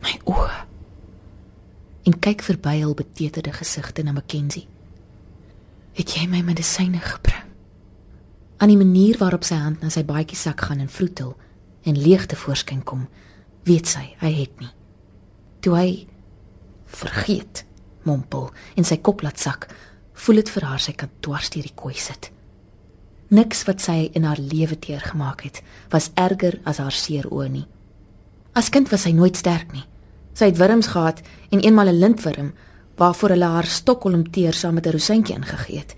My 0.05 0.15
oë. 0.29 0.61
En 2.05 2.19
kyk 2.21 2.45
verby 2.45 2.77
hul 2.83 2.95
beteterde 2.95 3.55
gesigte 3.57 4.05
na 4.05 4.13
Mackenzie. 4.13 4.67
Het 5.97 6.17
jy 6.19 6.27
my 6.29 6.43
medisyne 6.45 7.01
gebring? 7.01 7.54
Aan 8.59 8.69
die 8.69 8.79
manier 8.79 9.19
waarop 9.19 9.45
sy 9.45 9.59
hand 9.59 9.83
na 9.83 9.91
sy 9.91 10.05
baadjie 10.07 10.39
sak 10.39 10.61
gaan 10.61 10.81
en 10.81 10.89
vroetel 10.89 11.35
en 11.85 11.99
leegte 11.99 12.37
voorskyn 12.37 12.83
kom, 12.87 13.09
weet 13.65 13.87
sy 13.91 14.05
hy 14.21 14.33
het 14.33 14.61
nie. 14.61 14.71
Toe 15.61 15.75
hy 15.77 15.89
vergeet, 16.87 17.65
mompel 18.05 18.51
en 18.77 18.87
sy 18.87 19.01
kop 19.03 19.25
laat 19.25 19.41
sak, 19.41 19.69
voel 20.15 20.43
dit 20.43 20.53
vir 20.55 20.69
haar 20.69 20.83
sy 20.83 20.93
kan 20.93 21.11
dwars 21.25 21.51
deur 21.51 21.67
die 21.67 21.75
kooi 21.75 21.97
sit. 21.99 22.31
Niks 23.35 23.65
wat 23.67 23.83
sy 23.83 24.11
in 24.15 24.27
haar 24.29 24.39
lewe 24.39 24.77
teergemaak 24.79 25.43
het, 25.47 25.63
was 25.91 26.13
erger 26.15 26.61
as 26.69 26.79
haar 26.79 26.95
seer 26.95 27.27
oë 27.33 27.49
nie. 27.51 27.67
As 28.55 28.71
kind 28.71 28.91
was 28.93 29.09
sy 29.09 29.11
nooit 29.17 29.37
sterk 29.37 29.73
nie. 29.75 29.83
Sy 30.35 30.53
het 30.53 30.61
wurms 30.61 30.93
gehad 30.93 31.23
en 31.51 31.63
eenmal 31.65 31.89
'n 31.89 31.99
lintwurm 31.99 32.53
waarvoor 32.97 33.31
hulle 33.31 33.51
haar 33.51 33.67
Stockholm 33.67 34.31
teer 34.31 34.53
saam 34.53 34.75
met 34.75 34.87
'n 34.87 34.93
rosientjie 34.93 35.35
ingegee 35.35 35.79
het. 35.79 35.97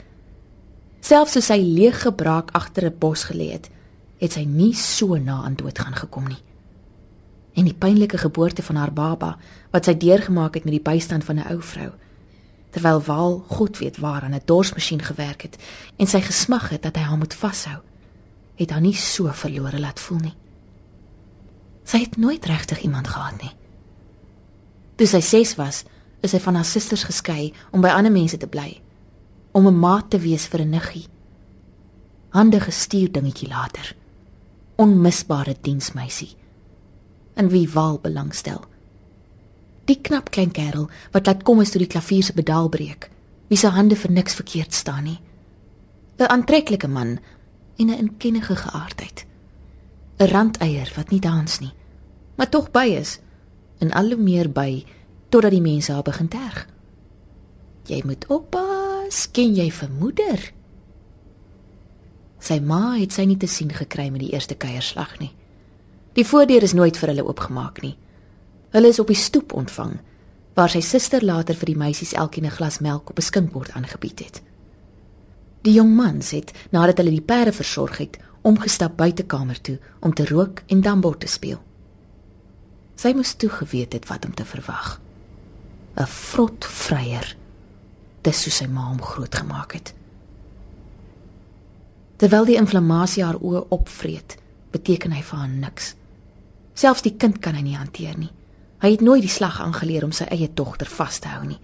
Selfs 1.07 1.37
as 1.39 1.53
sy 1.53 1.61
leeg 1.63 2.01
gebraak 2.03 2.51
agter 2.59 2.87
'n 2.87 2.99
bos 2.99 3.25
gelê 3.31 3.53
het, 3.53 3.71
het 4.19 4.33
sy 4.33 4.45
nie 4.45 4.75
so 4.75 5.17
na 5.17 5.45
aan 5.45 5.55
dood 5.55 5.79
gaan 5.79 5.95
gekom 5.95 6.27
nie. 6.27 6.43
En 7.55 7.65
die 7.65 7.75
pynlike 7.75 8.19
geboorte 8.19 8.63
van 8.63 8.77
haar 8.77 8.93
baba 8.93 9.39
wat 9.71 9.85
sy 9.85 9.95
deurgemaak 9.95 10.55
het 10.55 10.65
met 10.65 10.73
die 10.73 10.91
bystand 10.91 11.25
van 11.25 11.39
'n 11.39 11.49
ou 11.53 11.63
vrou 11.63 11.93
terwyl 12.71 13.01
Waal 13.01 13.45
God 13.49 13.79
weet 13.79 13.97
waar 13.97 14.23
aan 14.23 14.35
'n 14.35 14.43
dorsmasjien 14.45 15.03
gewerk 15.03 15.43
het 15.43 15.57
en 15.97 16.07
sy 16.07 16.21
gesmag 16.21 16.69
het 16.69 16.83
dat 16.83 16.97
hy 16.97 17.03
haar 17.03 17.19
moet 17.19 17.35
vashou, 17.35 17.81
het 18.55 18.71
haar 18.71 18.81
nie 18.81 18.95
so 18.95 19.33
verlore 19.33 19.81
laat 19.81 20.01
voel 20.01 20.19
nie. 20.19 20.37
Sy 21.85 21.99
het 21.99 22.17
nooit 22.17 22.45
regtig 22.45 22.81
iemand 22.81 23.09
gehad 23.09 23.43
nie. 23.43 23.55
Toe 24.97 25.07
sy 25.07 25.21
6 25.21 25.55
was, 25.55 25.85
is 26.21 26.31
sy 26.31 26.39
van 26.39 26.55
haar 26.55 26.65
susters 26.65 27.05
geskei 27.05 27.53
om 27.71 27.81
by 27.81 27.89
ander 27.89 28.13
mense 28.13 28.37
te 28.37 28.47
bly, 28.47 28.83
om 29.57 29.67
'n 29.67 29.79
maat 29.79 30.11
te 30.11 30.19
wees 30.19 30.47
vir 30.47 30.61
'n 30.61 30.69
niggie. 30.69 31.07
Hande 32.29 32.61
gestuur 32.61 33.13
dingetjie 33.13 33.49
later. 33.49 33.97
Onmisbare 34.77 35.57
diensmeisie. 35.61 36.37
En 37.35 37.49
wie 37.49 37.71
Waal 37.71 37.99
belangstel. 38.03 38.61
Die 39.85 40.01
knap 40.01 40.31
klein 40.31 40.51
kerel 40.51 40.89
wat 41.11 41.27
laat 41.27 41.43
kom 41.43 41.61
as 41.61 41.71
toe 41.71 41.79
die 41.79 41.95
klavier 41.95 42.23
se 42.23 42.33
pedaal 42.33 42.69
breek, 42.69 43.11
wie 43.49 43.59
se 43.59 43.69
hande 43.69 43.97
vir 43.97 44.11
niks 44.11 44.35
verkeerd 44.35 44.75
staan 44.75 45.05
nie. 45.05 45.21
'n 46.19 46.29
Aantreklike 46.29 46.89
man 46.89 47.19
en 47.77 47.87
'n 47.91 47.99
inkennige 47.99 48.57
geaardheid. 48.57 49.27
'n 50.19 50.27
Randeier 50.27 50.93
wat 50.97 51.11
nie 51.11 51.21
dans 51.21 51.61
nie, 51.61 51.73
maar 52.35 52.49
tog 52.49 52.71
by 52.71 52.87
is 52.99 53.21
en 53.79 53.93
al 53.93 54.07
hoe 54.07 54.23
meer 54.23 54.51
by 54.51 54.85
totdat 55.29 55.51
die 55.51 55.61
mense 55.61 55.93
haar 55.93 56.03
begin 56.03 56.29
terg. 56.29 56.67
Jy 57.85 58.03
moet 58.05 58.27
oppas, 58.27 58.86
ken 59.33 59.55
jy 59.55 59.71
vir 59.71 59.91
moeder? 59.91 60.53
Sy 62.39 62.61
ma 62.61 62.97
het 62.97 63.13
sy 63.13 63.25
nie 63.25 63.37
te 63.37 63.47
sien 63.47 63.71
gekry 63.71 64.11
met 64.11 64.21
die 64.21 64.33
eerste 64.33 64.55
kuierslag 64.55 65.19
nie. 65.19 65.33
Die 66.15 66.25
voordeur 66.25 66.63
is 66.63 66.75
nooit 66.75 66.97
vir 66.97 67.09
hulle 67.13 67.25
oopgemaak 67.27 67.83
nie. 67.83 67.97
Hulle 68.73 68.89
is 68.89 68.99
op 68.99 69.07
die 69.07 69.19
stoep 69.19 69.53
ontvang 69.53 69.99
waar 70.57 70.73
sy 70.73 70.81
suster 70.81 71.25
later 71.25 71.55
vir 71.55 71.67
die 71.67 71.77
meisies 71.77 72.15
elkeen 72.17 72.47
'n 72.47 72.57
glas 72.59 72.79
melk 72.81 73.11
op 73.11 73.19
'n 73.19 73.23
skinkbord 73.23 73.71
aangebied 73.71 74.19
het. 74.19 74.43
Die 75.63 75.73
jong 75.73 75.95
mans 75.95 76.31
het 76.31 76.53
nadat 76.71 76.99
hulle 76.99 77.11
die 77.11 77.21
perde 77.21 77.53
versorg 77.53 77.99
het, 77.99 78.19
omgestap 78.43 78.97
buitekamer 78.97 79.61
toe 79.61 79.79
om 80.01 80.15
te 80.15 80.25
rook 80.27 80.63
en 80.67 80.81
dambord 80.81 81.21
te 81.21 81.27
speel. 81.27 81.63
Sy 82.95 83.13
moes 83.13 83.35
toe 83.35 83.51
geweet 83.51 83.93
het 83.93 84.09
wat 84.09 84.25
om 84.25 84.35
te 84.35 84.45
verwag. 84.45 85.01
'n 85.97 86.07
Vrot 86.07 86.65
vryer. 86.65 87.37
Dis 88.27 88.43
hoe 88.47 88.53
sy 88.55 88.67
ma 88.67 88.89
hom 88.89 88.99
grootgemaak 89.03 89.77
het. 89.79 89.93
Terwyl 92.19 92.49
die 92.49 92.57
inflammasie 92.59 93.23
haar 93.23 93.39
oë 93.39 93.67
opvreet, 93.77 94.39
beteken 94.75 95.15
hy 95.15 95.23
vir 95.23 95.39
haar 95.39 95.53
niks. 95.53 95.93
Selfs 96.77 97.05
die 97.05 97.15
kind 97.15 97.39
kan 97.45 97.55
hy 97.55 97.63
nie 97.63 97.77
hanteer 97.79 98.17
nie. 98.19 98.33
Hy 98.83 98.91
het 98.97 99.05
nooit 99.05 99.23
die 99.25 99.33
slag 99.33 99.61
aangeleer 99.63 100.05
om 100.05 100.13
sy 100.17 100.27
eie 100.33 100.49
dogter 100.53 100.91
vas 100.91 101.21
te 101.23 101.31
hou 101.33 101.45
nie. 101.47 101.61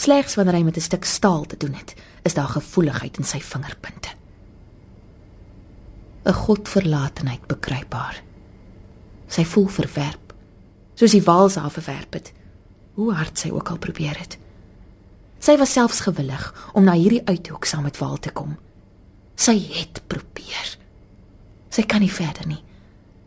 Slegs 0.00 0.36
wanneer 0.38 0.60
hy 0.60 0.64
met 0.64 0.76
'n 0.76 0.88
stuk 0.88 1.04
staal 1.04 1.44
te 1.44 1.56
doen 1.56 1.74
het, 1.74 1.94
is 2.24 2.34
daar 2.34 2.48
gevoeligheid 2.48 3.18
in 3.18 3.24
sy 3.24 3.40
vingerpunte. 3.40 4.08
'n 6.24 6.32
Godverlatenheid 6.32 7.46
bekruip 7.46 7.92
haar. 7.92 8.22
Sy 9.28 9.44
voel 9.44 9.68
verwerp, 9.68 10.34
soos 10.94 11.10
die 11.10 11.22
waals 11.22 11.54
haar 11.54 11.70
verwerp 11.70 12.12
het, 12.12 12.32
hoe 12.94 13.12
hard 13.12 13.38
sy 13.38 13.50
ook 13.50 13.70
al 13.70 13.78
probeer 13.78 14.18
het. 14.18 14.38
Sy 15.40 15.56
was 15.56 15.72
selfs 15.72 16.02
gewillig 16.04 16.42
om 16.76 16.84
na 16.84 16.92
hierdie 16.92 17.24
uithoek 17.24 17.64
saam 17.64 17.86
met 17.88 17.98
Waal 17.98 18.18
te 18.20 18.32
kom. 18.36 18.58
Sy 19.40 19.56
het 19.72 20.02
probeer. 20.06 20.74
Sy 21.72 21.86
kan 21.88 22.04
nie 22.04 22.12
verder 22.12 22.46
nie 22.46 22.60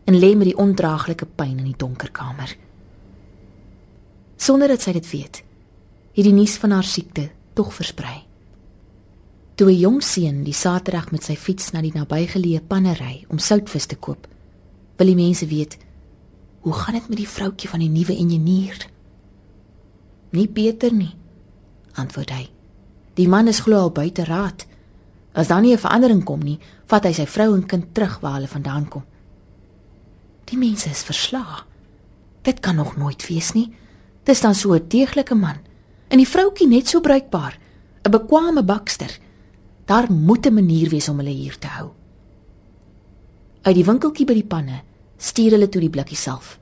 en 0.03 0.17
lê 0.19 0.33
met 0.35 0.49
die 0.49 0.57
ondraaglike 0.59 1.25
pyn 1.39 1.61
in 1.61 1.69
die 1.69 1.79
donker 1.79 2.09
kamer. 2.11 2.51
Sonder 4.35 4.73
dat 4.73 4.83
sy 4.83 4.91
dit 4.97 5.07
weet, 5.13 5.39
het 6.13 6.27
die 6.27 6.35
nuus 6.35 6.57
van 6.59 6.75
haar 6.75 6.83
siekte 6.83 7.29
tog 7.55 7.71
versprei. 7.71 8.25
Toe 9.55 9.71
'n 9.71 9.79
jong 9.79 10.01
seun 10.03 10.43
die 10.43 10.53
Saterdag 10.53 11.11
met 11.11 11.23
sy 11.23 11.35
fiets 11.35 11.71
na 11.71 11.81
die 11.81 11.93
nabygeleë 11.95 12.67
pannery 12.67 13.25
om 13.29 13.37
soutvis 13.39 13.85
te 13.85 13.95
koop, 13.95 14.27
wil 14.97 15.07
die 15.07 15.15
mense 15.15 15.47
weet, 15.47 15.77
hoe 16.61 16.73
gaan 16.73 16.93
dit 16.93 17.09
met 17.09 17.17
die 17.17 17.27
vroutjie 17.27 17.69
van 17.69 17.79
die 17.79 17.89
nuwe 17.89 18.15
ingenieur? 18.15 18.87
Nie 20.31 20.49
beter 20.49 20.93
nie, 20.93 21.15
antwoord 21.93 22.29
hy. 22.29 22.49
Die 23.13 23.27
man 23.27 23.47
is 23.47 23.59
glo 23.59 23.77
al 23.77 23.91
buite 23.91 24.25
raad. 24.25 24.65
As 25.33 25.47
daar 25.47 25.61
nie 25.61 25.73
'n 25.73 25.77
verandering 25.77 26.23
kom 26.23 26.39
nie, 26.39 26.59
vat 26.85 27.03
hy 27.03 27.13
sy 27.13 27.25
vrou 27.25 27.53
en 27.55 27.65
kind 27.65 27.93
terug 27.93 28.19
waar 28.19 28.33
hulle 28.33 28.47
vandaan 28.47 28.87
kom. 28.87 29.03
Die 30.45 30.57
mense 30.57 30.89
is 30.89 31.03
verslae. 31.03 31.63
Dit 32.41 32.59
kan 32.59 32.75
nog 32.75 32.97
nooit 32.97 33.27
wees 33.27 33.51
nie. 33.53 33.73
Dis 34.23 34.41
dan 34.41 34.55
so 34.55 34.73
'n 34.73 34.87
deeglike 34.87 35.35
man. 35.35 35.57
En 36.07 36.17
die 36.17 36.27
vroutjie 36.27 36.67
net 36.67 36.87
so 36.87 36.99
bruikbaar, 36.99 37.57
'n 38.03 38.11
bekwame 38.11 38.63
bakster. 38.63 39.19
Daar 39.85 40.11
moet 40.11 40.45
'n 40.45 40.53
manier 40.53 40.89
wees 40.89 41.09
om 41.09 41.17
hulle 41.17 41.29
hier 41.29 41.57
te 41.57 41.67
hou. 41.67 41.91
Uit 43.61 43.75
die 43.75 43.85
winkeltjie 43.85 44.25
by 44.25 44.33
die 44.33 44.47
panne 44.47 44.81
stuur 45.17 45.51
hulle 45.51 45.69
toe 45.69 45.81
die 45.81 45.89
blikkie 45.89 46.17
self. 46.17 46.59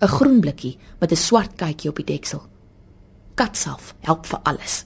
'n 0.00 0.08
Groen 0.08 0.40
blikkie 0.40 0.78
met 1.00 1.12
'n 1.12 1.16
swart 1.16 1.54
katjie 1.56 1.90
op 1.90 1.96
die 1.96 2.04
deksel. 2.04 2.42
Katsalf 3.34 3.94
help 4.06 4.26
vir 4.30 4.40
alles. 4.46 4.84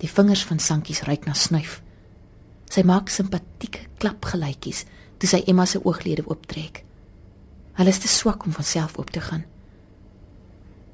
Die 0.00 0.08
vingers 0.08 0.44
van 0.48 0.58
Sankies 0.58 1.02
ruik 1.04 1.26
na 1.26 1.34
snuif. 1.34 1.82
Sy 2.72 2.84
maak 2.86 3.10
simpatieke 3.12 3.88
klapgeluitjies 4.00 4.84
toe 5.18 5.28
sy 5.28 5.42
Emma 5.50 5.66
se 5.66 5.80
ooglede 5.82 6.24
ooptrek. 6.28 6.84
Hulle 7.78 7.92
is 7.92 8.00
te 8.00 8.08
swak 8.08 8.46
om 8.46 8.54
van 8.56 8.64
self 8.64 8.96
oop 8.98 9.10
te 9.12 9.20
gaan. 9.20 9.44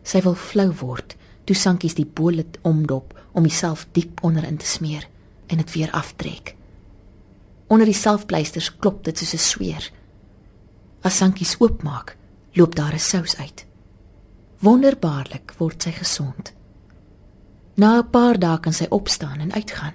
Sy 0.04 0.22
wil 0.24 0.34
flou 0.34 0.70
word 0.80 1.14
toe 1.46 1.56
Sankies 1.56 1.94
die 1.94 2.08
bolet 2.08 2.58
omdop 2.66 3.14
om 3.32 3.44
homself 3.44 3.84
diep 3.92 4.22
onderin 4.24 4.58
te 4.58 4.66
smeer 4.66 5.06
en 5.46 5.60
dit 5.60 5.74
weer 5.76 5.92
aftrek. 5.92 6.56
Onder 7.68 7.86
die 7.86 7.96
selfpleisters 7.96 8.72
klop 8.80 9.04
dit 9.04 9.18
soos 9.18 9.34
'n 9.34 9.38
sweer. 9.38 9.92
As 11.02 11.16
Sankies 11.16 11.56
oopmaak, 11.60 12.16
loop 12.54 12.74
daar 12.74 12.94
'n 12.94 12.98
sous 12.98 13.36
uit. 13.36 13.66
Wonderbaarlik 14.58 15.54
word 15.58 15.82
sy 15.82 15.90
gesond. 15.90 16.52
Na 17.74 17.98
'n 17.98 18.10
paar 18.10 18.38
dae 18.38 18.60
kan 18.60 18.72
sy 18.72 18.86
opstaan 18.88 19.40
en 19.40 19.52
uitgaan. 19.52 19.94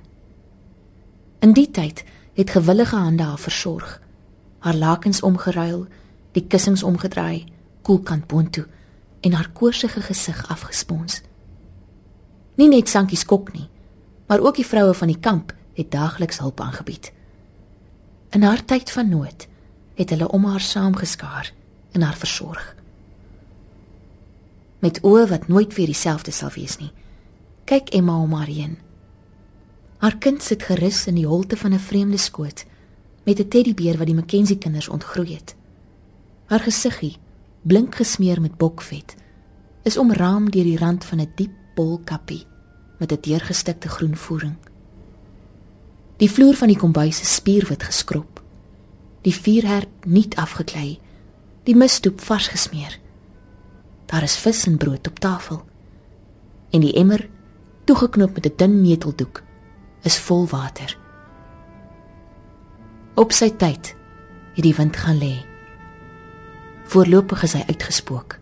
In 1.39 1.53
die 1.53 1.71
tyd 1.71 2.03
het 2.33 2.49
gewillige 2.49 2.95
hande 2.95 3.23
haar 3.23 3.39
versorg 3.39 4.01
haar 4.59 4.75
lakens 4.75 5.21
omgeruil, 5.21 5.87
die 6.31 6.45
kussings 6.47 6.83
omgedraai, 6.83 7.45
koelkant 7.81 8.27
boontoe 8.27 8.65
en 9.19 9.33
haar 9.33 9.49
koorsige 9.55 10.01
gesig 10.01 10.39
afgespons. 10.51 11.21
Nie 12.59 12.67
net 12.67 12.89
Sankie 12.89 13.17
skok 13.17 13.53
nie, 13.53 13.69
maar 14.27 14.43
ook 14.43 14.59
die 14.59 14.67
vroue 14.67 14.93
van 14.93 15.11
die 15.11 15.19
kamp 15.19 15.53
het 15.73 15.91
daagliks 15.91 16.39
hulp 16.43 16.61
aangebied. 16.61 17.11
In 18.35 18.43
haar 18.43 18.65
tyd 18.65 18.91
van 18.91 19.09
nood 19.09 19.47
het 19.95 20.09
hulle 20.09 20.29
om 20.31 20.45
haar 20.45 20.63
saamgeskaar 20.63 21.53
en 21.91 22.01
haar 22.01 22.15
versorg. 22.15 22.75
Met 24.79 24.99
oë 25.03 25.27
wat 25.27 25.47
nooit 25.47 25.75
weer 25.75 25.85
dieselfde 25.91 26.31
sal 26.31 26.49
wees 26.55 26.77
nie, 26.77 26.91
kyk 27.65 27.89
Emma 27.89 28.15
om 28.21 28.33
haar 28.33 28.47
heen. 28.47 28.77
Haar 29.99 30.17
kind 30.17 30.43
sit 30.43 30.63
gerus 30.63 31.05
in 31.07 31.15
die 31.15 31.27
holte 31.27 31.57
van 31.57 31.73
'n 31.73 31.79
vreemde 31.79 32.17
skoot 32.17 32.65
met 33.25 33.39
'n 33.39 33.47
teddybeer 33.47 33.97
wat 33.97 34.07
die 34.07 34.15
Mackenzie 34.15 34.57
kinders 34.57 34.87
ontgroei 34.89 35.33
het. 35.33 35.55
Haar 36.45 36.59
gesiggie, 36.59 37.17
blink 37.61 37.95
gesmeer 37.95 38.41
met 38.41 38.57
bokvet, 38.57 39.15
is 39.83 39.97
omraam 39.97 40.49
deur 40.49 40.63
die 40.63 40.77
rand 40.77 41.05
van 41.05 41.19
'n 41.19 41.31
diep 41.35 41.51
bol 41.75 41.99
kappie 42.03 42.45
met 42.99 43.11
'n 43.11 43.21
deurgestikte 43.21 43.87
groen 43.87 44.15
voering. 44.15 44.55
Die 46.17 46.31
vloer 46.31 46.55
van 46.55 46.67
die 46.67 46.77
kombuis 46.77 47.21
is 47.21 47.35
spierwit 47.35 47.83
geskrob. 47.83 48.43
Die 49.21 49.35
vuurherd 49.35 50.05
nuut 50.05 50.35
afgeklei, 50.35 50.99
die 51.63 51.75
misstoep 51.75 52.21
vars 52.21 52.47
gesmeer. 52.47 52.99
Daar 54.09 54.25
is 54.25 54.37
vis 54.41 54.65
en 54.65 54.77
brood 54.77 55.07
op 55.07 55.19
tafel. 55.19 55.61
En 56.69 56.81
die 56.81 56.93
emmer 56.93 57.29
toegeknoop 57.85 58.33
met 58.33 58.45
'n 58.45 58.53
dun 58.55 58.81
neteldoek, 58.81 59.43
is 60.01 60.19
vol 60.19 60.47
water. 60.47 60.97
Op 63.13 63.31
sy 63.31 63.49
tyd 63.49 63.95
het 64.53 64.63
die 64.63 64.75
wind 64.75 64.97
gaan 64.97 65.17
lê. 65.17 65.45
Voorlopig 66.83 67.43
is 67.43 67.53
hy 67.53 67.63
uitgespook. 67.67 68.39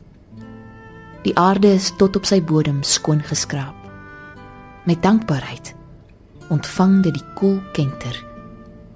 Die 1.22 1.38
aarde 1.38 1.68
is 1.68 1.92
tot 1.98 2.16
op 2.16 2.26
sy 2.26 2.44
bodem 2.44 2.84
skoon 2.84 3.24
geskraap. 3.24 3.76
Met 4.86 5.02
dankbaarheid 5.02 5.76
ontvang 6.50 7.04
dit 7.04 7.14
die 7.14 7.34
koel 7.36 7.62
kenter 7.72 8.26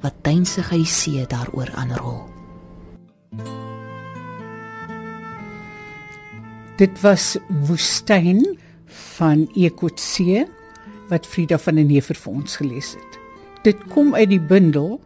wat 0.02 0.14
duinsig 0.22 0.72
uit 0.72 0.80
die 0.80 0.86
see 0.86 1.28
daaroor 1.28 1.72
aanrol. 1.76 2.31
Dit 6.78 7.02
was 7.02 7.38
Woestyn 7.68 8.58
van 9.18 9.48
Ekotse 9.56 10.46
wat 11.10 11.28
Frida 11.28 11.58
van 11.60 11.76
der 11.76 11.86
Neever 11.86 12.16
vir 12.16 12.34
ons 12.34 12.56
gelees 12.56 12.94
het. 12.96 13.20
Dit 13.64 13.80
kom 13.92 14.16
uit 14.16 14.30
die 14.32 14.42
bundel 14.42 15.00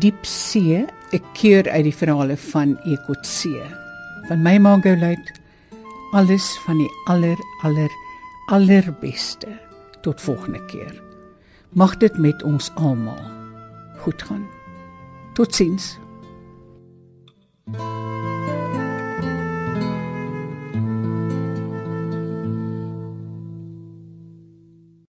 Diep 0.00 0.24
See, 0.24 0.86
'n 1.12 1.22
keer 1.36 1.68
uit 1.70 1.84
die 1.84 1.94
verhale 1.94 2.36
van 2.36 2.78
Ekotse. 2.88 3.60
Van 4.28 4.42
my 4.42 4.56
Margolite 4.58 5.32
alles 6.12 6.58
van 6.64 6.78
die 6.78 6.90
aller 7.04 7.38
aller 7.62 7.90
allerbeste. 8.46 9.48
Tot 10.00 10.20
volgende 10.20 10.64
keer. 10.64 11.02
Mag 11.72 11.96
dit 11.96 12.18
met 12.18 12.42
ons 12.42 12.70
almal 12.74 13.20
goed 13.98 14.22
gaan. 14.22 14.46
Totsiens. 15.34 15.98